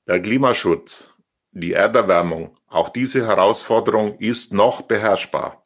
[0.05, 1.17] Der Klimaschutz,
[1.51, 5.63] die Erderwärmung, auch diese Herausforderung ist noch beherrschbar.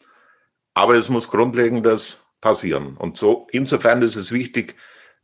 [0.75, 2.97] Aber es muss Grundlegendes passieren.
[2.97, 4.75] Und so, insofern ist es wichtig,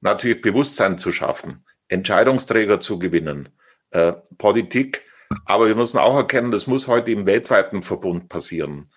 [0.01, 1.63] natürlich Bewusstsein zu schaffen.
[1.89, 3.49] Entscheidungsträger zu gewinnen.
[3.91, 5.03] Äh, Politik.
[5.45, 8.89] Aber wir müssen auch erkennen, das muss heute im weltweiten Verbund passieren.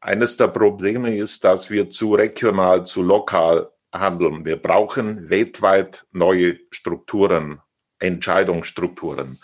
[0.00, 4.44] Eines der Probleme ist, dass wir zu regional, zu lokal handeln.
[4.44, 7.60] Wir brauchen weltweit neue Strukturen,
[7.98, 9.38] Entscheidungsstrukturen.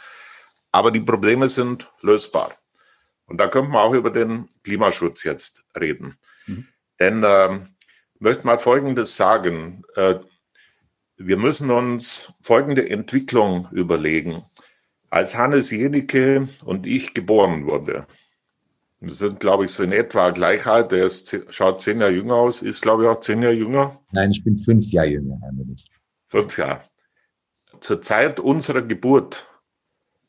[0.70, 2.52] Aber die Probleme sind lösbar.
[3.26, 6.18] Und da könnte man auch über den Klimaschutz jetzt reden.
[6.46, 6.68] Mhm.
[7.00, 7.56] Denn äh,
[8.14, 9.82] ich möchte mal Folgendes sagen.
[9.96, 10.16] Äh,
[11.26, 14.42] wir müssen uns folgende Entwicklung überlegen.
[15.08, 18.06] Als Hannes Jenicke und ich geboren wurde,
[19.00, 20.92] wir sind, glaube ich, so in etwa gleich alt.
[20.92, 24.00] Er ist, schaut zehn Jahre jünger aus, ist, glaube ich, auch zehn Jahre jünger.
[24.12, 25.92] Nein, ich bin fünf Jahre jünger, Herr Minister.
[26.28, 26.80] Fünf Jahre.
[27.80, 29.46] Zur Zeit unserer Geburt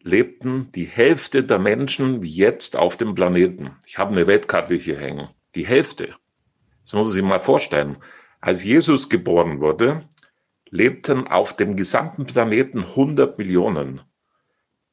[0.01, 3.71] lebten die Hälfte der Menschen wie jetzt auf dem Planeten.
[3.85, 5.29] Ich habe eine Weltkarte hier hängen.
[5.55, 6.15] Die Hälfte.
[6.83, 7.97] Das muss man sich mal vorstellen.
[8.41, 10.03] Als Jesus geboren wurde,
[10.69, 14.01] lebten auf dem gesamten Planeten 100 Millionen.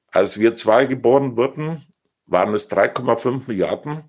[0.08, 1.84] Als wir zwei geboren wurden,
[2.26, 4.04] waren es 3,5 Milliarden.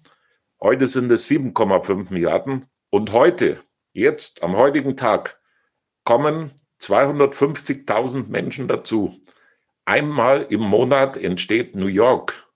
[0.61, 2.65] Heute sind es 7,5 Milliarden.
[2.89, 3.61] Und heute,
[3.93, 5.39] jetzt, am heutigen Tag,
[6.03, 9.17] kommen 250.000 Menschen dazu.
[9.85, 12.47] Einmal im Monat entsteht New York,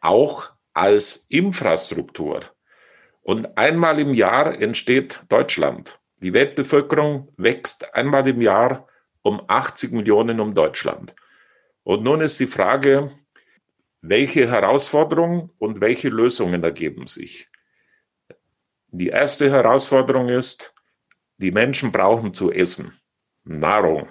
[0.00, 2.42] auch als Infrastruktur.
[3.22, 6.01] Und einmal im Jahr entsteht Deutschland.
[6.22, 8.86] Die Weltbevölkerung wächst einmal im Jahr
[9.22, 11.16] um 80 Millionen um Deutschland.
[11.82, 13.10] Und nun ist die Frage,
[14.02, 17.50] welche Herausforderungen und welche Lösungen ergeben sich?
[18.88, 20.72] Die erste Herausforderung ist,
[21.38, 22.92] die Menschen brauchen zu essen,
[23.42, 24.08] Nahrung.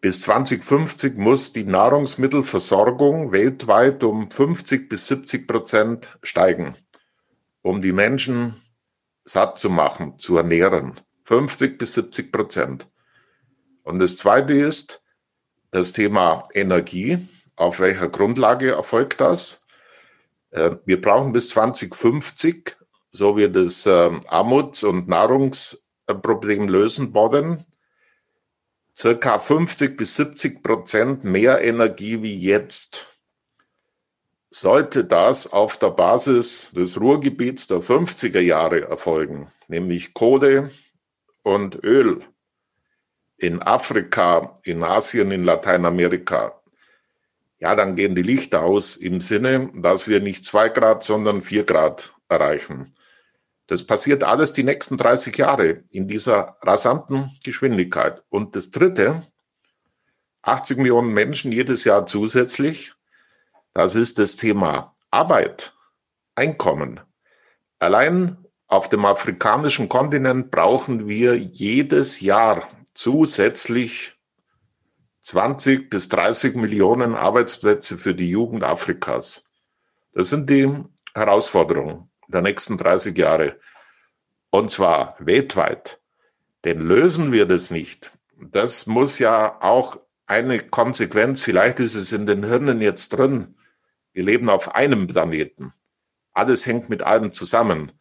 [0.00, 6.74] Bis 2050 muss die Nahrungsmittelversorgung weltweit um 50 bis 70 Prozent steigen,
[7.60, 8.56] um die Menschen
[9.26, 10.94] satt zu machen, zu ernähren.
[11.24, 12.86] 50 bis 70 Prozent.
[13.82, 15.02] Und das Zweite ist
[15.72, 17.28] das Thema Energie.
[17.56, 19.66] Auf welcher Grundlage erfolgt das?
[20.50, 22.76] Äh, wir brauchen bis 2050,
[23.12, 27.64] so wir das ähm, Armuts- und Nahrungsproblem lösen wollen,
[28.94, 33.06] circa 50 bis 70 Prozent mehr Energie wie jetzt
[34.58, 40.70] sollte das auf der Basis des Ruhrgebiets der 50er Jahre erfolgen, nämlich Kohle
[41.42, 42.22] und Öl
[43.36, 46.58] in Afrika, in Asien, in Lateinamerika,
[47.58, 51.64] ja, dann gehen die Lichter aus im Sinne, dass wir nicht zwei Grad, sondern vier
[51.64, 52.94] Grad erreichen.
[53.66, 58.22] Das passiert alles die nächsten 30 Jahre in dieser rasanten Geschwindigkeit.
[58.30, 59.22] Und das Dritte,
[60.42, 62.95] 80 Millionen Menschen jedes Jahr zusätzlich
[63.76, 65.74] das ist das Thema Arbeit,
[66.34, 66.98] Einkommen.
[67.78, 74.16] Allein auf dem afrikanischen Kontinent brauchen wir jedes Jahr zusätzlich
[75.20, 79.52] 20 bis 30 Millionen Arbeitsplätze für die Jugend Afrikas.
[80.14, 83.60] Das sind die Herausforderungen der nächsten 30 Jahre.
[84.48, 86.00] Und zwar weltweit.
[86.64, 88.10] Denn lösen wir das nicht.
[88.40, 93.55] Das muss ja auch eine Konsequenz, vielleicht ist es in den Hirnen jetzt drin,
[94.16, 95.74] wir leben auf einem Planeten.
[96.32, 97.92] Alles hängt mit allem zusammen.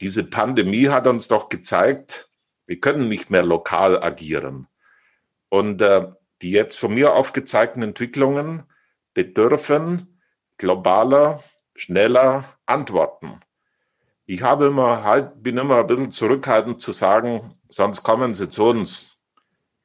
[0.00, 2.28] Diese Pandemie hat uns doch gezeigt,
[2.66, 4.66] wir können nicht mehr lokal agieren.
[5.50, 6.08] Und äh,
[6.42, 8.64] die jetzt von mir aufgezeigten Entwicklungen
[9.14, 10.20] bedürfen
[10.58, 11.44] globaler,
[11.76, 13.38] schneller Antworten.
[14.26, 18.64] Ich habe immer halt, bin immer ein bisschen zurückhaltend zu sagen, sonst kommen sie zu
[18.64, 19.16] uns.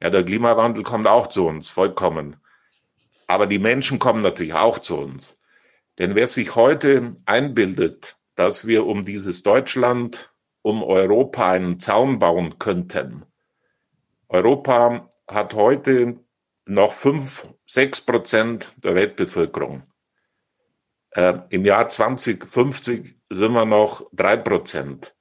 [0.02, 2.36] Ja, der Klimawandel kommt auch zu uns, vollkommen.
[3.28, 5.37] Aber die Menschen kommen natürlich auch zu uns.
[5.98, 10.32] Denn wer sich heute einbildet, dass wir um dieses Deutschland,
[10.62, 13.24] um Europa einen Zaun bauen könnten.
[14.28, 16.14] Europa hat heute
[16.66, 19.82] noch fünf, sechs Prozent der Weltbevölkerung.
[21.10, 25.16] Äh, Im Jahr 2050 sind wir noch drei Prozent.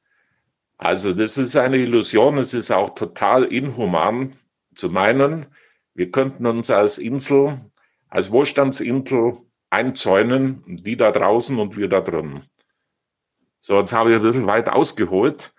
[0.78, 2.38] Also das ist eine Illusion.
[2.38, 4.34] Es ist auch total inhuman
[4.76, 5.48] zu meinen,
[5.96, 7.60] wir könnten uns als Insel,
[8.08, 9.38] als Wohlstandsinsel
[9.78, 12.42] einzäunen, die da draußen und wir da drin.
[13.62, 15.54] So, jetzt habe ich ein bisschen weit ausgeholt.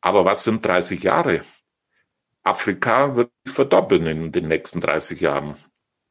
[0.00, 1.40] Aber was sind 30 Jahre?
[2.44, 5.56] Afrika wird verdoppeln in den nächsten 30 Jahren.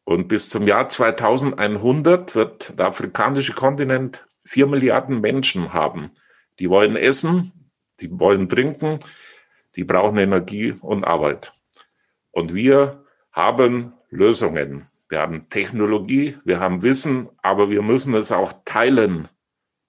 [0.03, 6.11] Und bis zum Jahr 2100 wird der afrikanische Kontinent vier Milliarden Menschen haben.
[6.59, 7.53] Die wollen essen,
[8.01, 8.99] die wollen trinken,
[9.77, 11.53] die brauchen Energie und Arbeit.
[12.31, 14.89] Und wir haben Lösungen.
[15.09, 19.27] Wir haben Technologie, wir haben Wissen, aber wir müssen es auch teilen,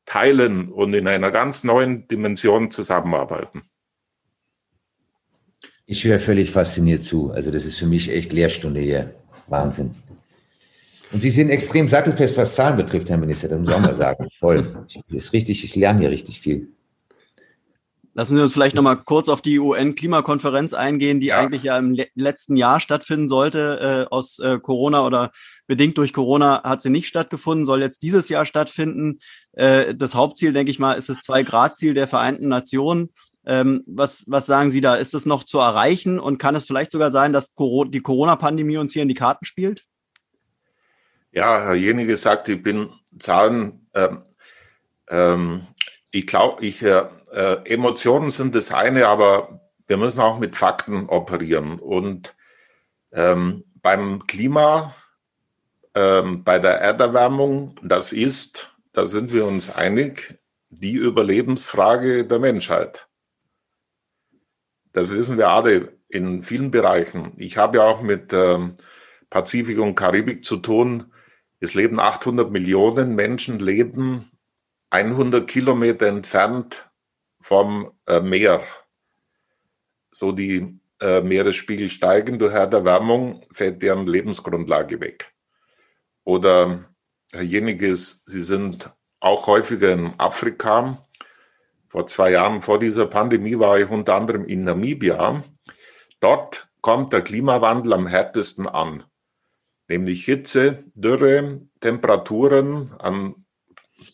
[0.05, 3.62] teilen und in einer ganz neuen Dimension zusammenarbeiten.
[5.87, 7.31] Ich höre völlig fasziniert zu.
[7.31, 9.14] Also das ist für mich echt Lehrstunde hier.
[9.46, 9.94] Wahnsinn.
[11.12, 13.48] Und Sie sind extrem sattelfest, was Zahlen betrifft, Herr Minister.
[13.48, 14.26] Das muss ich auch mal sagen.
[14.40, 14.87] Toll.
[15.09, 16.76] Ist richtig, ich lerne hier richtig viel.
[18.18, 21.38] Lassen Sie uns vielleicht nochmal kurz auf die UN-Klimakonferenz eingehen, die ja.
[21.38, 24.07] eigentlich ja im le letzten Jahr stattfinden sollte.
[24.09, 25.33] Äh, aus äh, Corona oder
[25.66, 29.18] bedingt durch Corona hat sie nicht stattgefunden, soll jetzt dieses Jahr stattfinden.
[29.52, 33.12] Äh, das Hauptziel, denke ich mal, ist das Zwei-Grad-Ziel der Vereinten Nationen.
[33.44, 34.94] Ähm, was, was sagen Sie da?
[34.94, 38.94] Ist das noch zu erreichen und kann es vielleicht sogar sein, dass die Corona-Pandemie uns
[38.94, 39.85] hier in die Karten spielt?
[41.33, 43.90] Ja, Herr Jenige sagt, ich bin Zahlen.
[43.92, 44.22] Ähm,
[45.07, 45.66] ähm,
[46.11, 51.09] ich glaube, ich, äh, äh, Emotionen sind das eine, aber wir müssen auch mit Fakten
[51.09, 51.79] operieren.
[51.79, 52.35] Und
[53.12, 54.95] ähm, beim Klima,
[55.95, 60.39] ähm, bei der Erderwärmung, das ist, da sind wir uns einig,
[60.71, 63.09] die Überlebensfrage der Menschheit.
[64.93, 67.33] Das wissen wir alle in vielen Bereichen.
[67.37, 68.77] Ich habe ja auch mit ähm,
[69.31, 71.12] Pazifik und Karibik zu tun.
[71.61, 74.31] Es leben 800 Millionen Menschen, leben
[74.91, 76.89] 100 Kilometer entfernt
[77.47, 78.61] vom äh, Meer.
[80.11, 85.33] So die äh, Meeresspiegel steigen durch Erderwärmung, fällt deren Lebensgrundlage weg.
[86.25, 86.87] Oder
[87.41, 90.99] jeniges, sie sind auch häufiger in Afrika.
[91.87, 95.41] Vor zwei Jahren, vor dieser Pandemie, war ich unter anderem in Namibia.
[96.19, 99.05] Dort kommt der Klimawandel am härtesten an,
[99.87, 103.46] nämlich Hitze, Dürre, Temperaturen an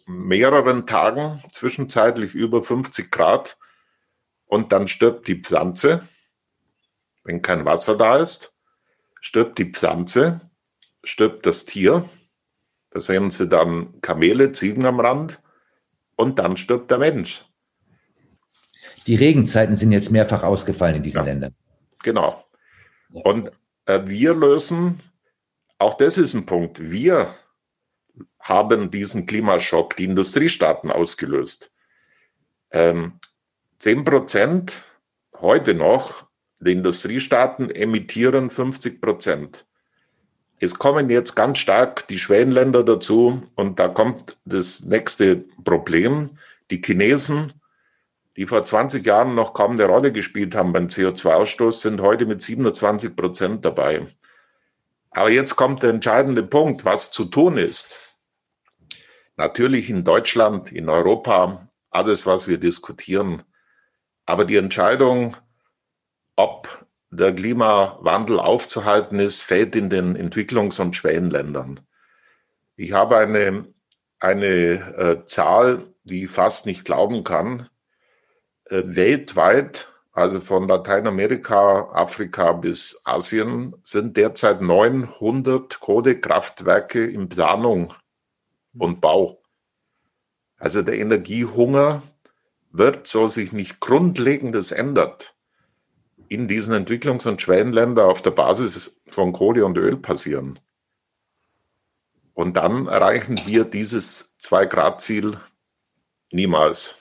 [0.07, 3.59] mehreren Tagen, zwischenzeitlich über 50 Grad.
[4.47, 6.07] Und dann stirbt die Pflanze,
[7.25, 8.55] wenn kein Wasser da ist,
[9.21, 10.41] stirbt die Pflanze,
[11.05, 12.09] stirbt das Tier.
[12.91, 15.41] Da sehen Sie dann Kamele, Ziegen am Rand
[16.17, 17.47] und dann stirbt der Mensch.
[19.07, 21.55] Die Regenzeiten sind jetzt mehrfach ausgefallen in diesen ja, Ländern.
[22.03, 22.45] Genau.
[23.11, 23.51] Und
[23.87, 25.01] äh, wir lösen,
[25.79, 27.35] auch das ist ein Punkt, wir
[28.53, 31.73] haben diesen Klimaschock die Industriestaaten ausgelöst.
[32.71, 33.15] Ähm,
[33.79, 34.73] 10 Prozent
[35.41, 36.27] heute noch
[36.61, 39.67] der Industriestaaten emittieren 50 Prozent.
[40.61, 46.39] Es kommen jetzt ganz stark die Schwellenländer dazu und da kommt das nächste Problem.
[46.71, 47.53] Die Chinesen,
[48.37, 52.43] die vor 20 Jahren noch kaum eine Rolle gespielt haben beim CO2-Ausstoß, sind heute mit
[52.43, 54.07] 27 Prozent dabei.
[55.11, 58.02] Aber jetzt kommt der entscheidende Punkt, was zu tun ist.
[59.43, 63.43] Natürlich in Deutschland, in Europa, alles, was wir diskutieren.
[64.25, 65.37] Aber die Entscheidung,
[66.37, 71.81] ob der Klimawandel aufzuhalten ist, fällt in den Entwicklungs- und Schwellenländern.
[72.77, 73.67] Ich habe eine,
[74.21, 77.69] eine äh, Zahl, die ich fast nicht glauben kann.
[78.67, 87.93] Äh, weltweit, also von Lateinamerika, Afrika bis Asien, sind derzeit 900 Kohlekraftwerke in Planung
[88.79, 89.43] und Bau.
[90.57, 92.03] Also der Energiehunger
[92.71, 95.37] wird, so sich nicht Grundlegendes ändert,
[96.29, 100.59] in diesen Entwicklungs- und Schwellenländern auf der Basis von Kohle und Öl passieren.
[102.33, 105.39] Und dann erreichen wir dieses Zwei-Grad-Ziel
[106.31, 106.97] niemals.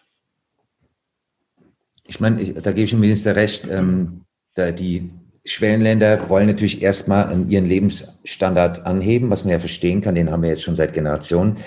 [2.03, 5.13] Ich meine, ich, da gebe ich dem Minister recht, ähm, da die
[5.43, 10.49] Schwellenländer wollen natürlich erstmal ihren Lebensstandard anheben, was man ja verstehen kann, den haben wir
[10.49, 11.57] jetzt schon seit Generationen.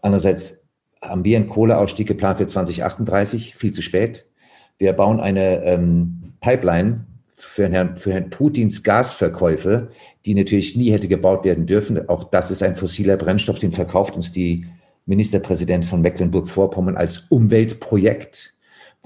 [0.00, 0.64] Andererseits
[1.02, 4.26] haben wir einen Kohleausstieg geplant für 2038, viel zu spät.
[4.78, 9.90] Wir bauen eine ähm, Pipeline für Herrn, für Herrn Putins Gasverkäufe,
[10.24, 12.08] die natürlich nie hätte gebaut werden dürfen.
[12.08, 14.66] Auch das ist ein fossiler Brennstoff, den verkauft uns die
[15.06, 18.55] Ministerpräsident von Mecklenburg-Vorpommern als Umweltprojekt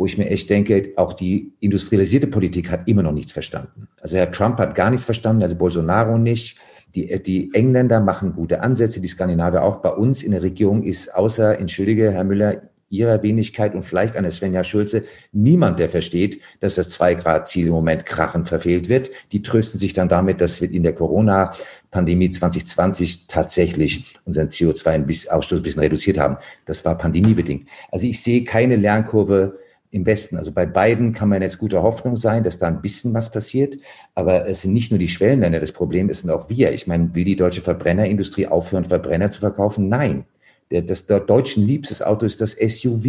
[0.01, 3.87] wo ich mir echt denke, auch die industrialisierte Politik hat immer noch nichts verstanden.
[4.01, 6.57] Also Herr Trump hat gar nichts verstanden, also Bolsonaro nicht.
[6.95, 9.83] Die, die Engländer machen gute Ansätze, die Skandinavier auch.
[9.83, 14.29] Bei uns in der Regierung ist außer, entschuldige, Herr Müller, Ihrer Wenigkeit und vielleicht an
[14.31, 19.11] Svenja Schulze niemand, der versteht, dass das Zwei-Grad-Ziel im Moment krachen verfehlt wird.
[19.33, 25.63] Die trösten sich dann damit, dass wir in der Corona-Pandemie 2020 tatsächlich unseren CO2-Ausstoß ein
[25.63, 26.39] bisschen reduziert haben.
[26.65, 27.69] Das war pandemiebedingt.
[27.93, 29.59] Also ich sehe keine Lernkurve
[29.91, 30.37] im Westen.
[30.37, 33.77] Also bei beiden kann man jetzt guter Hoffnung sein, dass da ein bisschen was passiert.
[34.15, 36.73] Aber es sind nicht nur die Schwellenländer das Problem, es sind auch wir.
[36.73, 39.89] Ich meine, will die deutsche Verbrennerindustrie aufhören, Verbrenner zu verkaufen?
[39.89, 40.25] Nein.
[40.71, 43.05] Der, das der deutschen liebstes Auto ist das SUV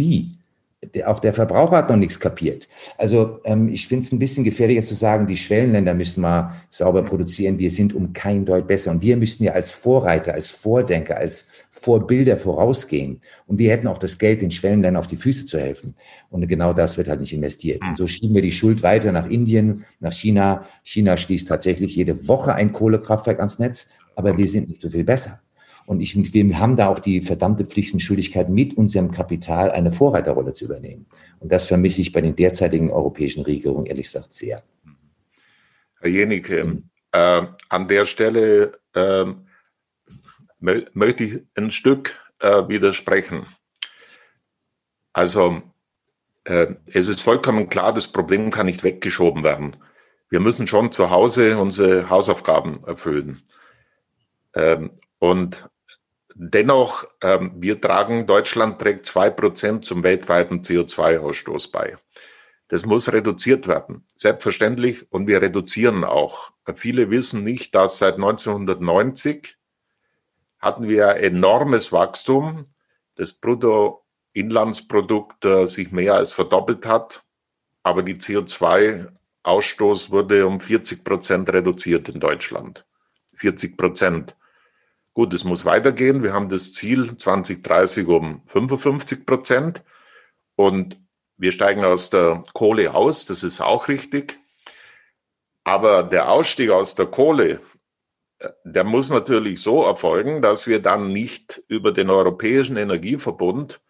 [0.94, 2.68] der, auch der Verbraucher hat noch nichts kapiert.
[2.98, 7.02] Also ähm, ich finde es ein bisschen gefährlicher zu sagen, die Schwellenländer müssen mal sauber
[7.02, 7.58] produzieren.
[7.58, 8.90] Wir sind um kein Deut besser.
[8.90, 13.22] Und wir müssen ja als Vorreiter, als Vordenker, als Vorbilder vorausgehen.
[13.46, 15.96] Und wir hätten auch das Geld, den Schwellenländern auf die Füße zu helfen.
[16.28, 17.82] Und genau das wird halt nicht investiert.
[17.82, 20.66] Und so schieben wir die Schuld weiter nach Indien, nach China.
[20.84, 23.88] China schließt tatsächlich jede Woche ein Kohlekraftwerk ans Netz.
[24.14, 25.40] Aber wir sind nicht so viel besser.
[25.86, 29.90] Und ich, wir haben da auch die verdammte Pflicht und Schuldigkeit, mit unserem Kapital eine
[29.90, 31.06] Vorreiterrolle zu übernehmen.
[31.40, 34.62] Und das vermisse ich bei den derzeitigen europäischen Regierungen ehrlich gesagt sehr.
[36.00, 39.24] Herr Jenike, äh, an der Stelle äh,
[40.62, 43.46] möchte ich ein Stück äh, widersprechen.
[45.12, 45.62] Also
[46.44, 49.76] äh, es ist vollkommen klar, das Problem kann nicht weggeschoben werden.
[50.30, 53.42] Wir müssen schon zu Hause unsere Hausaufgaben erfüllen.
[54.54, 55.68] Ähm, und
[56.34, 61.96] Dennoch, ähm, wir tragen, Deutschland trägt zwei Prozent zum weltweiten CO2-Ausstoß bei.
[62.68, 64.06] Das muss reduziert werden.
[64.16, 65.12] Selbstverständlich.
[65.12, 66.52] Und wir reduzieren auch.
[66.74, 69.58] Viele wissen nicht, dass seit 1990
[70.62, 72.72] hatten wir enormes Wachstum.
[73.16, 77.22] Das Bruttoinlandsprodukt äh, sich mehr als verdoppelt hat.
[77.82, 82.86] Aber die CO2-Ausstoß wurde um 40 Prozent reduziert in Deutschland.
[83.34, 84.34] 40 Prozent.
[85.14, 86.22] Gut, es muss weitergehen.
[86.22, 89.82] Wir haben das Ziel 2030 um 55 Prozent
[90.54, 90.96] und
[91.36, 93.24] wir steigen aus der Kohle aus.
[93.26, 94.38] Das ist auch richtig.
[95.64, 97.60] Aber der Ausstieg aus der Kohle,
[98.64, 103.80] der muss natürlich so erfolgen, dass wir dann nicht über den Europäischen Energieverbund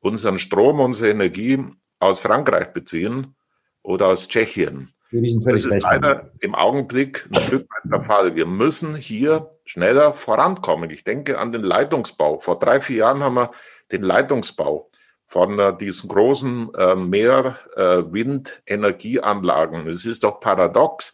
[0.00, 1.64] unseren Strom, unsere Energie
[1.98, 3.34] aus Frankreich beziehen
[3.82, 4.92] oder aus Tschechien.
[5.12, 8.34] Das ist leider im Augenblick ein Stück weit der Fall.
[8.34, 10.90] Wir müssen hier schneller vorankommen.
[10.90, 12.40] Ich denke an den Leitungsbau.
[12.40, 13.52] Vor drei, vier Jahren haben wir
[13.92, 14.90] den Leitungsbau
[15.26, 19.86] von äh, diesen großen äh, Meer-Windenergieanlagen.
[19.86, 21.12] Äh, es ist doch paradox.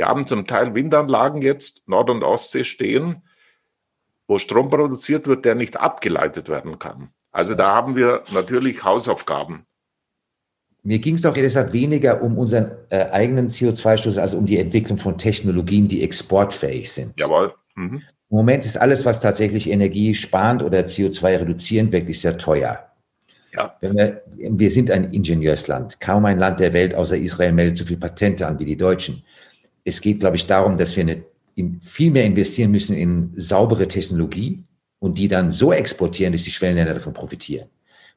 [0.00, 3.18] Wir haben zum Teil Windanlagen jetzt Nord- und Ostsee stehen,
[4.26, 7.10] wo Strom produziert wird, der nicht abgeleitet werden kann.
[7.32, 9.66] Also da haben wir natürlich Hausaufgaben.
[10.82, 14.96] Mir ging es doch deshalb weniger um unseren äh, eigenen CO2-Stoß, also um die Entwicklung
[14.96, 17.20] von Technologien, die exportfähig sind.
[17.20, 17.52] Jawohl.
[17.76, 17.96] Mhm.
[18.30, 22.90] Im Moment ist alles, was tatsächlich energiesparend oder CO2 reduzierend, wirklich sehr teuer.
[23.52, 23.76] Ja.
[23.82, 26.00] Wir, wir, sind ein Ingenieursland.
[26.00, 29.24] Kaum ein Land der Welt außer Israel meldet so viele Patente an wie die Deutschen.
[29.84, 31.24] Es geht, glaube ich, darum, dass wir eine,
[31.54, 34.62] in, viel mehr investieren müssen in saubere Technologie
[34.98, 37.68] und die dann so exportieren, dass die Schwellenländer davon profitieren.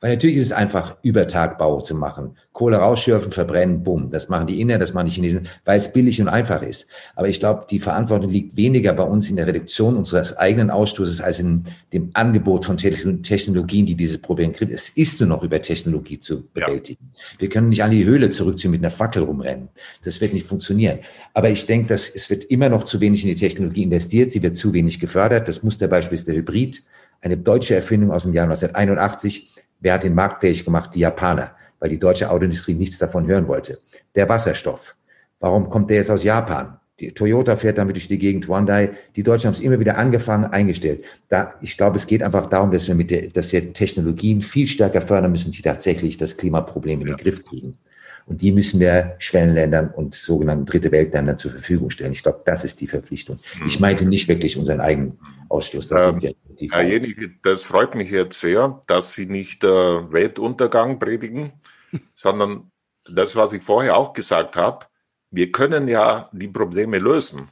[0.03, 2.35] Weil natürlich ist es einfach, Übertagbau zu machen.
[2.51, 4.11] Kohle rausschürfen, verbrennen, bumm.
[4.11, 6.87] Das machen die Inder, das machen die Chinesen, weil es billig und einfach ist.
[7.15, 11.21] Aber ich glaube, die Verantwortung liegt weniger bei uns in der Reduktion unseres eigenen Ausstoßes
[11.21, 14.73] als in dem Angebot von Technologien, die dieses Problem kriegen.
[14.73, 17.11] Es ist nur noch über Technologie zu bewältigen.
[17.13, 17.39] Ja.
[17.39, 19.69] Wir können nicht an die Höhle zurückziehen mit einer Fackel rumrennen.
[20.03, 20.99] Das wird nicht funktionieren.
[21.33, 24.33] Aber ich denke, dass es wird immer noch zu wenig in die Technologie investiert.
[24.33, 25.47] Sie wird zu wenig gefördert.
[25.47, 26.83] Das Musterbeispiel ist der Hybrid.
[27.21, 29.52] Eine deutsche Erfindung aus dem Jahr 1981
[29.84, 30.95] Wer hat den Markt fähig gemacht?
[30.95, 33.77] Die Japaner, weil die deutsche Autoindustrie nichts davon hören wollte.
[34.15, 34.95] Der Wasserstoff.
[35.41, 36.79] Warum kommt der jetzt aus Japan?
[37.01, 38.91] Die Toyota fährt damit durch die Gegend, Hyundai.
[39.17, 41.03] Die Deutschen haben es immer wieder angefangen, eingestellt.
[41.27, 44.67] Da, ich glaube, es geht einfach darum, dass wir mit der, dass wir Technologien viel
[44.67, 47.21] stärker fördern müssen, die tatsächlich das Klimaproblem in den ja.
[47.21, 47.77] Griff kriegen.
[48.26, 52.13] Und die müssen wir Schwellenländern und sogenannten Dritte Weltländern zur Verfügung stellen.
[52.13, 53.39] Ich glaube, das ist die Verpflichtung.
[53.67, 55.19] Ich meinte nicht wirklich unseren eigenen
[55.49, 55.88] Ausstoß.
[55.88, 56.36] Das ähm,
[56.71, 61.53] Herr Jenige, das freut mich jetzt sehr, dass Sie nicht äh, Weltuntergang predigen,
[62.15, 62.71] sondern
[63.09, 64.86] das, was ich vorher auch gesagt habe,
[65.32, 67.49] wir können ja die Probleme lösen.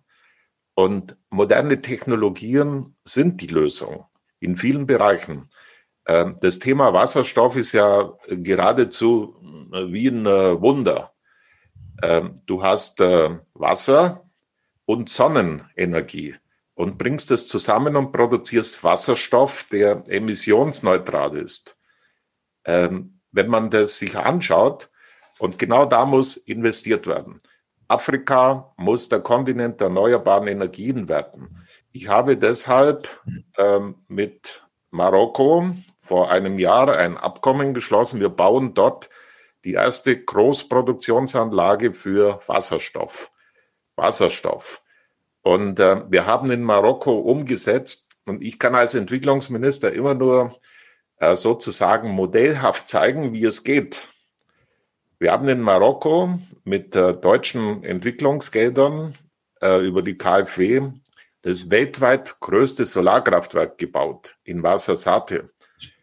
[0.73, 4.05] Und moderne Technologien sind die Lösung
[4.39, 5.49] in vielen Bereichen.
[6.05, 9.35] Ähm, das Thema Wasserstoff ist ja geradezu
[9.71, 11.11] wie ein Wunder.
[12.03, 14.21] Ähm, du hast äh, Wasser
[14.85, 16.35] und Sonnenenergie
[16.73, 21.77] und bringst es zusammen und produzierst Wasserstoff, der emissionsneutral ist.
[22.65, 24.89] Ähm, wenn man das sich anschaut,
[25.41, 27.39] und genau da muss investiert werden.
[27.87, 31.65] Afrika muss der Kontinent der erneuerbaren Energien werden.
[31.91, 33.09] Ich habe deshalb
[33.57, 38.19] ähm, mit Marokko vor einem Jahr ein Abkommen geschlossen.
[38.19, 39.09] Wir bauen dort
[39.63, 43.31] die erste Großproduktionsanlage für Wasserstoff.
[43.95, 44.83] Wasserstoff.
[45.41, 50.55] Und äh, wir haben in Marokko umgesetzt, und ich kann als Entwicklungsminister immer nur
[51.17, 53.97] äh, sozusagen modellhaft zeigen, wie es geht.
[55.19, 59.13] Wir haben in Marokko mit äh, deutschen Entwicklungsgeldern
[59.61, 60.91] äh, über die KfW
[61.43, 65.45] das weltweit größte Solarkraftwerk gebaut in Wassersate.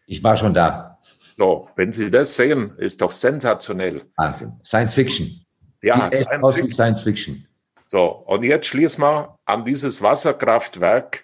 [0.05, 0.98] Ich war schon da.
[1.39, 4.01] So, wenn Sie das sehen, ist doch sensationell.
[4.17, 4.59] Wahnsinn.
[4.61, 5.39] Science Fiction.
[5.81, 6.71] Ja, Science Fiction.
[6.71, 7.47] Science Fiction.
[7.85, 11.23] So, und jetzt schließen wir an dieses Wasserkraftwerk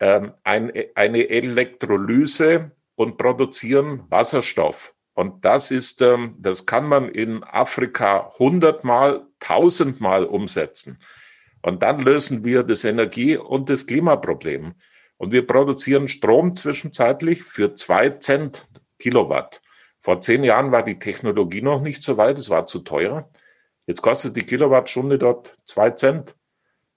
[0.00, 4.96] ähm, ein, eine Elektrolyse und produzieren Wasserstoff.
[5.14, 10.98] Und das ist, ähm, das kann man in Afrika hundertmal, tausendmal umsetzen.
[11.62, 14.74] Und dann lösen wir das Energie- und das Klimaproblem.
[15.18, 18.66] Und wir produzieren Strom zwischenzeitlich für zwei Cent
[19.02, 19.60] Kilowatt.
[19.98, 23.28] Vor zehn Jahren war die Technologie noch nicht so weit, es war zu teuer.
[23.86, 26.36] Jetzt kostet die Kilowattstunde dort zwei Cent.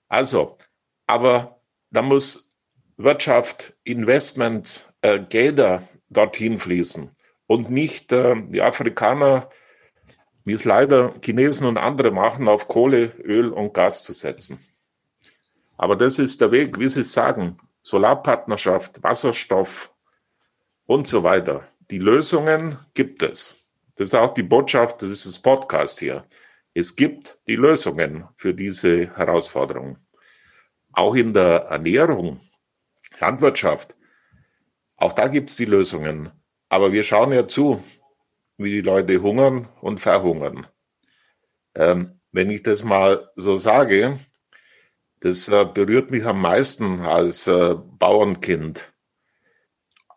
[0.08, 0.58] Also,
[1.08, 2.56] aber da muss
[2.98, 7.10] Wirtschaft, Investment, äh, Gelder dorthin fließen
[7.48, 9.50] und nicht äh, die Afrikaner,
[10.44, 14.60] wie es leider Chinesen und andere machen, auf Kohle, Öl und Gas zu setzen.
[15.78, 19.94] Aber das ist der Weg, wie Sie sagen, Solarpartnerschaft, Wasserstoff
[20.86, 21.64] und so weiter.
[21.92, 23.68] Die Lösungen gibt es.
[23.96, 26.26] Das ist auch die Botschaft dieses Podcast hier.
[26.74, 29.98] Es gibt die Lösungen für diese Herausforderungen.
[30.92, 32.40] Auch in der Ernährung,
[33.20, 33.98] Landwirtschaft,
[34.98, 36.32] auch da gibt es die Lösungen.
[36.70, 37.84] Aber wir schauen ja zu,
[38.58, 40.68] wie die Leute hungern und verhungern.
[41.76, 44.20] Ähm, wenn ich das mal so sage,
[45.20, 48.92] das äh, berührt mich am meisten als äh, Bauernkind.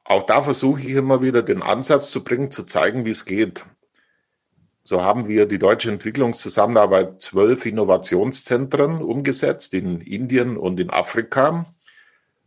[0.09, 3.67] Auch da versuche ich immer wieder den Ansatz zu bringen, zu zeigen, wie es geht.
[4.83, 11.67] So haben wir die deutsche Entwicklungszusammenarbeit zwölf Innovationszentren umgesetzt in Indien und in Afrika,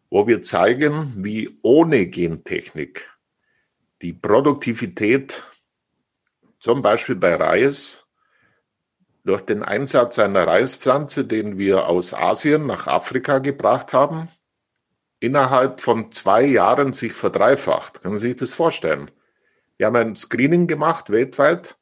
[0.10, 3.08] wo wir zeigen, wie ohne Gentechnik
[4.02, 5.44] die Produktivität
[6.60, 8.10] zum Beispiel bei Reis
[9.24, 14.30] durch den Einsatz einer Reispflanze, den wir aus Asien nach Afrika gebracht haben,
[15.22, 18.02] innerhalb von zwei Jahren sich verdreifacht.
[18.02, 19.10] Können Sie sich das vorstellen?
[19.78, 21.78] Wir haben ein Screening gemacht weltweit.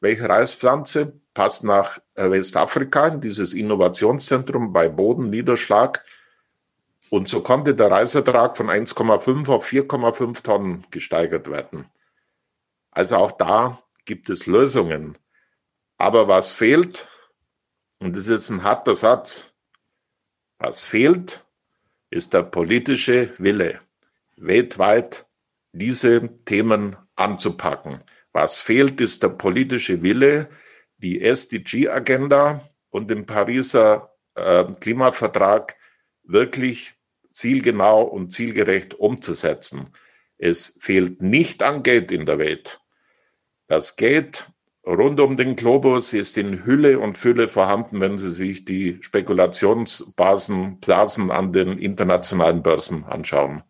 [0.00, 6.04] Welche Reispflanze passt nach äh, Westafrika in dieses Innovationszentrum bei Bodenniederschlag?
[7.10, 11.86] Und so konnte der Reisertrag von 1,5 auf 4,5 Tonnen gesteigert werden.
[12.90, 15.16] Also auch da gibt es Lösungen.
[15.96, 17.06] Aber was fehlt,
[18.00, 19.52] und das ist ein harter Satz,
[20.58, 21.44] was fehlt,
[22.10, 23.80] ist der politische Wille,
[24.36, 25.26] weltweit
[25.72, 27.98] diese Themen anzupacken.
[28.32, 30.48] Was fehlt, ist der politische Wille,
[30.98, 35.76] die SDG-Agenda und den Pariser äh, Klimavertrag
[36.24, 36.94] wirklich
[37.32, 39.92] zielgenau und zielgerecht umzusetzen.
[40.38, 42.80] Es fehlt nicht an Geld in der Welt.
[43.66, 44.50] Das Geld
[44.86, 50.80] rund um den Globus ist in Hülle und Fülle vorhanden, wenn Sie sich die Spekulationsbasen,
[50.80, 53.62] Blasen an den internationalen Börsen anschauen.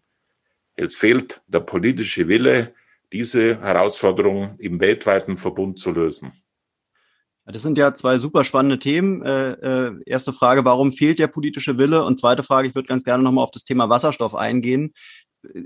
[0.76, 2.74] Es fehlt der politische Wille,
[3.12, 6.32] diese Herausforderung im weltweiten Verbund zu lösen.
[7.52, 9.22] Das sind ja zwei super spannende Themen.
[9.22, 12.04] Äh, äh, erste Frage, warum fehlt der politische Wille?
[12.04, 14.92] Und zweite Frage, ich würde ganz gerne nochmal auf das Thema Wasserstoff eingehen.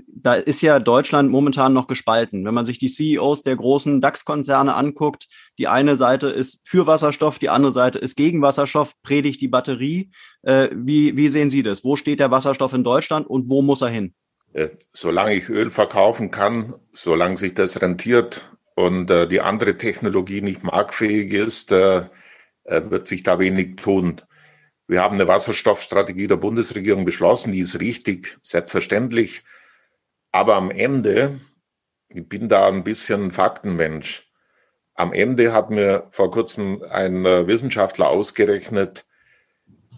[0.07, 2.45] Da ist ja Deutschland momentan noch gespalten.
[2.45, 7.39] Wenn man sich die CEOs der großen DAX-Konzerne anguckt, die eine Seite ist für Wasserstoff,
[7.39, 10.11] die andere Seite ist gegen Wasserstoff, predigt die Batterie.
[10.43, 11.83] Äh, wie, wie sehen Sie das?
[11.83, 14.13] Wo steht der Wasserstoff in Deutschland und wo muss er hin?
[14.53, 20.41] Äh, solange ich Öl verkaufen kann, solange sich das rentiert, und äh, die andere Technologie
[20.41, 22.07] nicht marktfähig ist, äh,
[22.65, 24.21] äh, wird sich da wenig tun.
[24.87, 29.43] Wir haben eine Wasserstoffstrategie der Bundesregierung beschlossen, die ist richtig, selbstverständlich.
[30.35, 31.39] Aber am Ende,
[32.09, 34.29] ich bin da ein bisschen Faktenmensch,
[34.93, 39.05] am Ende hat mir vor kurzem ein äh, Wissenschaftler ausgerechnet,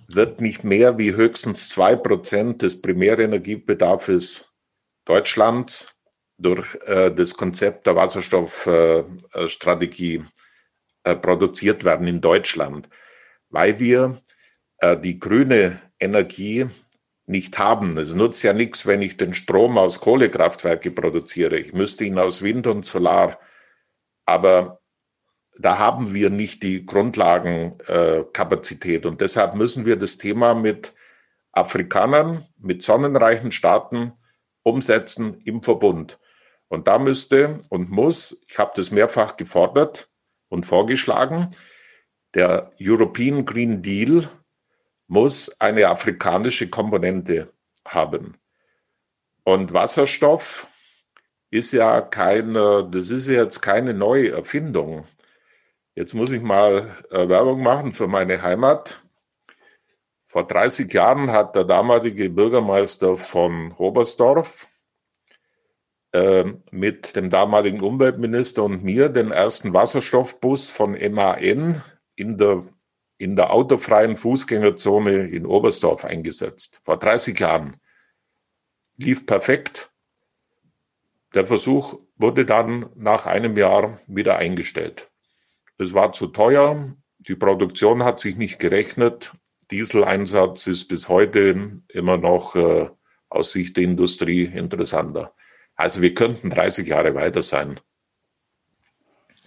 [0.08, 4.54] wird nicht mehr wie höchstens zwei Prozent des Primärenergiebedarfs
[5.06, 6.00] Deutschlands
[6.38, 10.24] durch äh, das Konzept der Wasserstoffstrategie
[11.04, 12.90] äh, äh, produziert werden in Deutschland,
[13.50, 14.22] weil wir
[14.82, 16.68] äh, die grüne Energie
[17.28, 17.98] nicht haben.
[17.98, 21.60] Es nutzt ja nichts, wenn ich den Strom aus Kohlekraftwerke produziere.
[21.60, 23.38] Ich müsste ihn aus Wind und Solar.
[24.26, 24.80] Aber
[25.60, 29.06] da haben wir nicht die Grundlagenkapazität.
[29.06, 30.94] und deshalb müssen wir das Thema mit
[31.52, 34.14] Afrikanern, mit sonnenreichen Staaten
[34.64, 36.20] umsetzen im Verbund.
[36.70, 40.10] Und da müsste und muss, ich habe das mehrfach gefordert
[40.50, 41.52] und vorgeschlagen,
[42.34, 44.30] der European Green Deal
[45.08, 47.52] muss eine afrikanische Komponente
[47.86, 48.38] haben.
[49.44, 50.68] Und Wasserstoff
[51.50, 55.06] ist ja keine, das ist jetzt keine neue Erfindung.
[55.96, 59.02] Jetzt muss ich mal äh, Werbung machen für meine Heimat.
[60.28, 64.68] Vor 30 Jahren hat der damalige Bürgermeister von Oberstdorf
[66.12, 71.82] äh, mit dem damaligen Umweltminister und mir den ersten Wasserstoffbus von MAN
[72.16, 72.64] in der
[73.18, 76.82] in der autofreien Fußgängerzone in Oberstdorf eingesetzt.
[76.84, 77.78] Vor 30 Jahren.
[78.96, 79.90] Lief perfekt.
[81.34, 85.10] Der Versuch wurde dann nach einem Jahr wieder eingestellt.
[85.78, 86.96] Es war zu teuer.
[87.20, 89.32] Die Produktion hat sich nicht gerechnet.
[89.70, 92.90] Dieseleinsatz ist bis heute immer noch äh,
[93.30, 95.34] aus Sicht der Industrie interessanter.
[95.76, 97.80] Also wir könnten 30 Jahre weiter sein.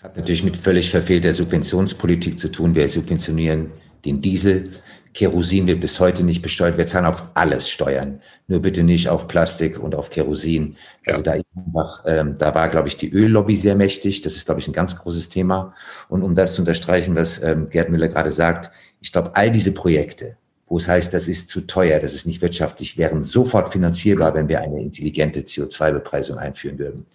[0.03, 2.75] Hat natürlich mit völlig verfehlter Subventionspolitik zu tun.
[2.75, 3.71] Wir subventionieren
[4.07, 4.71] den Diesel.
[5.13, 6.79] Kerosin wird bis heute nicht besteuert.
[6.79, 8.23] Wir zahlen auf alles Steuern.
[8.47, 10.77] Nur bitte nicht auf Plastik und auf Kerosin.
[11.05, 11.13] Ja.
[11.13, 14.23] Also da, einfach, ähm, da war, glaube ich, die Öllobby sehr mächtig.
[14.23, 15.75] Das ist, glaube ich, ein ganz großes Thema.
[16.09, 18.71] Und um das zu unterstreichen, was ähm, Gerd Müller gerade sagt,
[19.03, 20.37] ich glaube, all diese Projekte,
[20.67, 24.49] wo es heißt, das ist zu teuer, das ist nicht wirtschaftlich, wären sofort finanzierbar, wenn
[24.49, 27.07] wir eine intelligente CO2-Bepreisung einführen würden.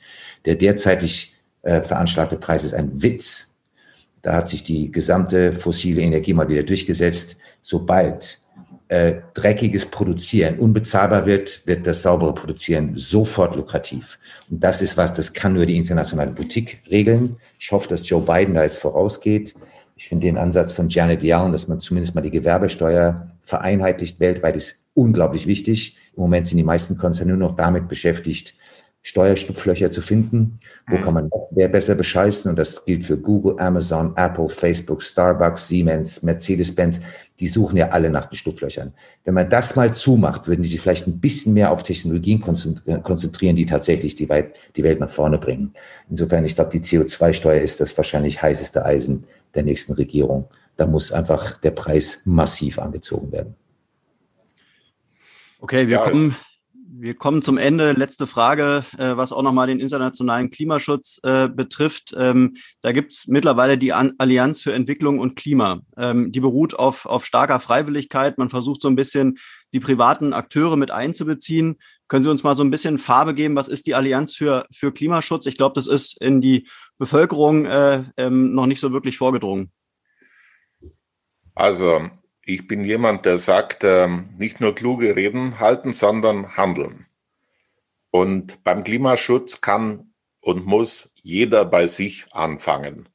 [0.44, 1.35] Der derzeitig
[1.66, 3.54] äh, veranschlagte Preis ist ein Witz.
[4.22, 7.38] Da hat sich die gesamte fossile Energie mal wieder durchgesetzt.
[7.62, 8.40] Sobald
[8.88, 14.20] äh, dreckiges Produzieren unbezahlbar wird, wird das saubere Produzieren sofort lukrativ.
[14.50, 17.38] Und das ist was, das kann nur die internationale Politik regeln.
[17.60, 19.56] Ich hoffe, dass Joe Biden da jetzt vorausgeht.
[19.96, 24.56] Ich finde den Ansatz von Janet Yellen, dass man zumindest mal die Gewerbesteuer vereinheitlicht weltweit,
[24.56, 25.98] ist unglaublich wichtig.
[26.16, 28.56] Im Moment sind die meisten Konzerne nur noch damit beschäftigt,
[29.06, 30.60] Steuerschlupflöcher zu finden.
[30.88, 31.02] Wo mhm.
[31.02, 32.50] kann man noch mehr besser bescheißen?
[32.50, 37.02] Und das gilt für Google, Amazon, Apple, Facebook, Starbucks, Siemens, Mercedes-Benz.
[37.40, 38.94] Die suchen ja alle nach den Schlupflöchern.
[39.24, 43.56] Wenn man das mal zumacht, würden die sich vielleicht ein bisschen mehr auf Technologien konzentrieren,
[43.56, 45.72] die tatsächlich die, Welt, die Welt nach vorne bringen.
[46.10, 50.48] Insofern, ich glaube, die CO2-Steuer ist das wahrscheinlich heißeste Eisen der nächsten Regierung.
[50.78, 53.56] Da muss einfach der Preis massiv angezogen werden.
[55.62, 56.36] Okay, wir ja, kommen
[56.98, 57.92] wir kommen zum Ende.
[57.92, 62.16] Letzte Frage, äh, was auch nochmal den internationalen Klimaschutz äh, betrifft.
[62.18, 65.82] Ähm, da gibt's mittlerweile die An Allianz für Entwicklung und Klima.
[65.98, 68.38] Ähm, die beruht auf, auf starker Freiwilligkeit.
[68.38, 69.38] Man versucht so ein bisschen
[69.74, 71.78] die privaten Akteure mit einzubeziehen.
[72.08, 73.56] Können Sie uns mal so ein bisschen Farbe geben?
[73.56, 75.46] Was ist die Allianz für, für Klimaschutz?
[75.48, 76.68] Ich glaube, das ist in die
[76.98, 79.72] Bevölkerung äh, ähm, noch nicht so wirklich vorgedrungen.
[81.56, 82.10] Also
[82.46, 87.08] ich bin jemand, der sagt, äh, nicht nur kluge Reden halten, sondern handeln.
[88.12, 93.10] Und beim Klimaschutz kann und muss jeder bei sich anfangen.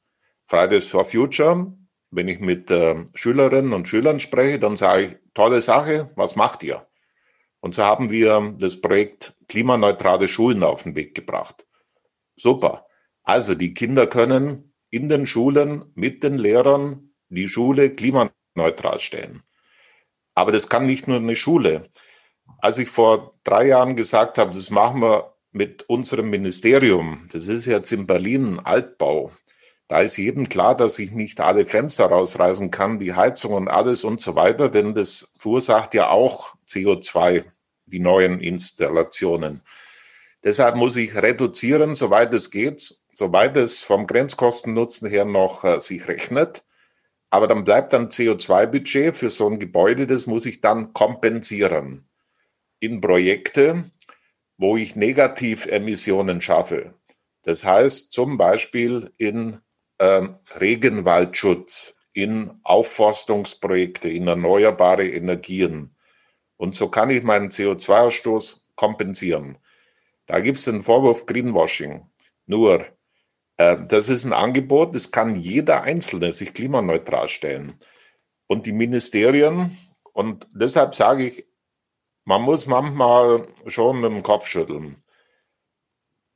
[0.47, 1.73] Fridays for Future,
[2.11, 6.61] wenn ich mit äh, Schülerinnen und Schülern spreche, dann sage ich, tolle Sache, was macht
[6.63, 6.85] ihr?
[7.61, 11.65] Und so haben wir das Projekt klimaneutrale Schulen auf den Weg gebracht.
[12.35, 12.85] Super.
[13.23, 19.43] Also die Kinder können in den Schulen mit den Lehrern die Schule klimaneutral neutral stellen.
[20.33, 21.89] Aber das kann nicht nur eine Schule.
[22.59, 27.65] Als ich vor drei Jahren gesagt habe, das machen wir mit unserem Ministerium, das ist
[27.65, 29.31] jetzt in Berlin Altbau,
[29.91, 34.05] da ist jedem klar, dass ich nicht alle Fenster rausreißen kann, die Heizung und alles
[34.05, 37.43] und so weiter, denn das verursacht ja auch CO2,
[37.87, 39.61] die neuen Installationen.
[40.45, 46.07] Deshalb muss ich reduzieren, soweit es geht, soweit es vom Grenzkostennutzen her noch äh, sich
[46.07, 46.63] rechnet.
[47.31, 52.05] Aber dann bleibt dann CO2-Budget für so ein Gebäude, das muss ich dann kompensieren
[52.81, 53.85] in Projekte,
[54.57, 56.93] wo ich Negativemissionen schaffe.
[57.43, 59.61] Das heißt zum Beispiel in
[59.97, 60.27] äh,
[60.59, 65.95] Regenwaldschutz, in Aufforstungsprojekte, in erneuerbare Energien.
[66.57, 69.57] Und so kann ich meinen CO2-Ausstoß kompensieren.
[70.25, 72.05] Da gibt es den Vorwurf Greenwashing.
[72.45, 72.85] Nur
[73.87, 77.73] das ist ein Angebot, das kann jeder Einzelne sich klimaneutral stellen.
[78.47, 79.77] Und die Ministerien,
[80.13, 81.45] und deshalb sage ich,
[82.23, 84.95] man muss manchmal schon mit dem Kopf schütteln.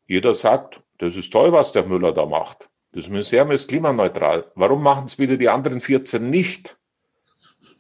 [0.08, 2.68] Jeder sagt, das ist toll, was der Müller da macht.
[2.92, 4.52] Das Ministerium ist klimaneutral.
[4.56, 6.78] Warum machen es wieder die anderen 14 nicht?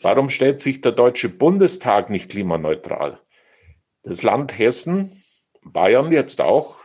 [0.02, 3.20] Warum stellt sich der Deutsche Bundestag nicht klimaneutral?
[4.04, 5.24] Das Land Hessen,
[5.64, 6.85] Bayern jetzt auch,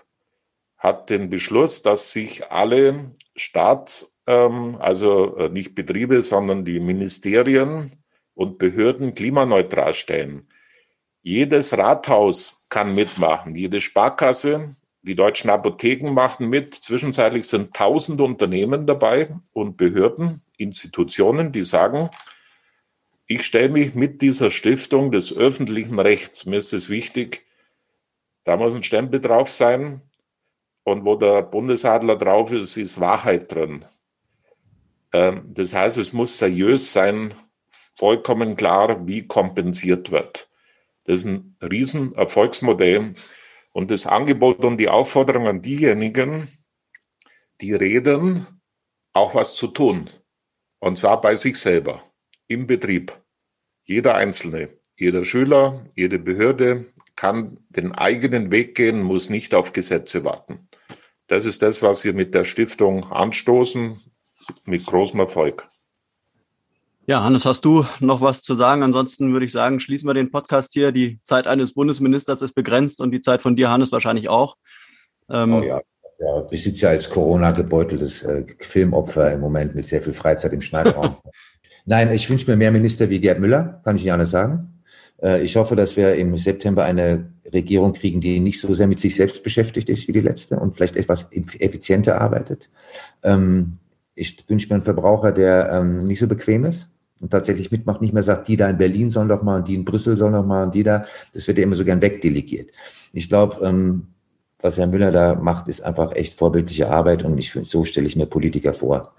[0.81, 7.93] hat den Beschluss, dass sich alle Staats, ähm, also äh, nicht Betriebe, sondern die Ministerien
[8.35, 10.49] und Behörden klimaneutral stellen.
[11.23, 16.75] Jedes Rathaus kann mitmachen, jede Sparkasse, die deutschen Apotheken machen mit.
[16.75, 22.09] Zwischenzeitlich sind tausend Unternehmen dabei und Behörden, Institutionen, die sagen,
[23.27, 27.47] ich stelle mich mit dieser Stiftung des öffentlichen Rechts, mir ist es wichtig,
[28.45, 30.01] da muss ein Stempel drauf sein,
[30.85, 33.85] und wo der Bundesadler drauf ist, ist Wahrheit drin.
[35.13, 37.35] Ähm, das heißt, es muss seriös sein,
[37.97, 40.49] vollkommen klar, wie kompensiert wird.
[41.05, 43.15] Das ist ein Riesenerfolgsmodell.
[43.73, 46.49] Und das Angebot und die Aufforderung an diejenigen,
[47.61, 48.47] die reden,
[49.13, 50.11] auch was zu tun.
[50.81, 52.03] Und zwar bei sich selber,
[52.49, 53.13] im Betrieb.
[53.85, 54.69] Jeder Einzelne,
[55.01, 56.85] jeder Schüler, jede Behörde
[57.17, 60.69] kann den eigenen Weg gehen, muss nicht auf Gesetze warten.
[61.27, 63.99] Das ist das, was wir mit der Stiftung anstoßen,
[64.67, 65.67] mit großem Erfolg.
[67.07, 68.83] Ja, Hannes, hast du noch was zu sagen?
[68.83, 70.93] Ansonsten würde ich sagen, schließen wir den Podcast hier.
[70.93, 74.57] Die Zeit eines Bundesministers ist begrenzt und die Zeit von dir, Hannes, wahrscheinlich auch.
[75.31, 75.81] Ähm, oh ja.
[76.19, 80.61] ja, ich sitze ja als Corona-gebeuteltes äh, Filmopfer im Moment mit sehr viel Freizeit im
[80.61, 81.17] Schneiderraum.
[81.87, 84.80] Nein, ich wünsche mir mehr Minister wie Gerd Müller, kann ich nicht anders sagen.
[85.23, 89.01] Äh, ich hoffe, dass wir im September eine Regierung kriegen, die nicht so sehr mit
[89.01, 92.69] sich selbst beschäftigt ist wie die letzte und vielleicht etwas effizienter arbeitet.
[93.23, 93.75] Ähm,
[94.15, 96.91] ich wünsche mir einen Verbraucher, der ähm, nicht so bequem ist
[97.21, 99.75] und tatsächlich mitmacht, nicht mehr sagt, die da in Berlin sollen doch mal und die
[99.75, 101.05] in Brüssel sollen doch mal und die da.
[101.33, 102.71] Das wird ja immer so gern wegdelegiert.
[103.13, 104.09] Ich glaube, ähm,
[104.61, 108.17] was Herr Müller da macht, ist einfach echt vorbildliche Arbeit und ich, so stelle ich
[108.17, 109.15] mir Politiker vor.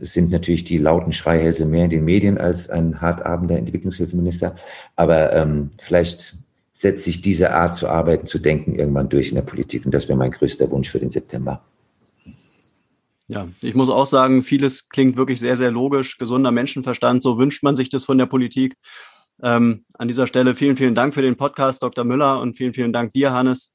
[0.00, 4.54] Es sind natürlich die lauten Schreihälse mehr in den Medien als ein hartabender Entwicklungshilfeminister,
[4.96, 6.36] aber ähm, vielleicht
[6.72, 9.86] setzt sich diese Art zu arbeiten, zu denken irgendwann durch in der Politik.
[9.86, 11.62] Und das wäre mein größter Wunsch für den September.
[13.28, 16.18] Ja, ich muss auch sagen, vieles klingt wirklich sehr, sehr logisch.
[16.18, 18.74] Gesunder Menschenverstand, so wünscht man sich das von der Politik.
[19.42, 22.04] Ähm, an dieser Stelle vielen, vielen Dank für den Podcast, Dr.
[22.04, 23.74] Müller, und vielen, vielen Dank dir, Hannes.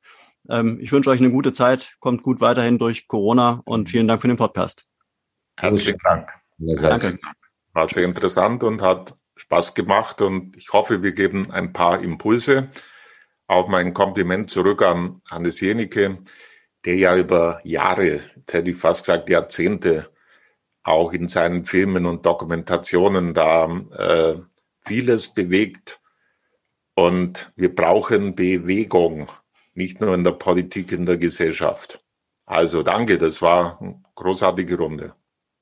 [0.50, 4.22] Ähm, ich wünsche euch eine gute Zeit, kommt gut weiterhin durch Corona und vielen Dank
[4.22, 4.86] für den Podcast.
[5.60, 6.32] Herzlichen Dank.
[6.58, 7.18] Danke.
[7.74, 12.70] War sehr interessant und hat Spaß gemacht und ich hoffe, wir geben ein paar Impulse.
[13.48, 16.20] Auch mein Kompliment zurück an Hannes Jenicke,
[16.86, 20.10] der ja über Jahre, hätte ich fast gesagt Jahrzehnte,
[20.84, 23.66] auch in seinen Filmen und Dokumentationen da
[23.98, 24.40] äh,
[24.82, 26.02] vieles bewegt.
[26.96, 29.30] Und wir brauchen Bewegung,
[29.74, 32.04] nicht nur in der Politik, in der Gesellschaft.
[32.46, 35.14] Also danke, das war eine großartige Runde.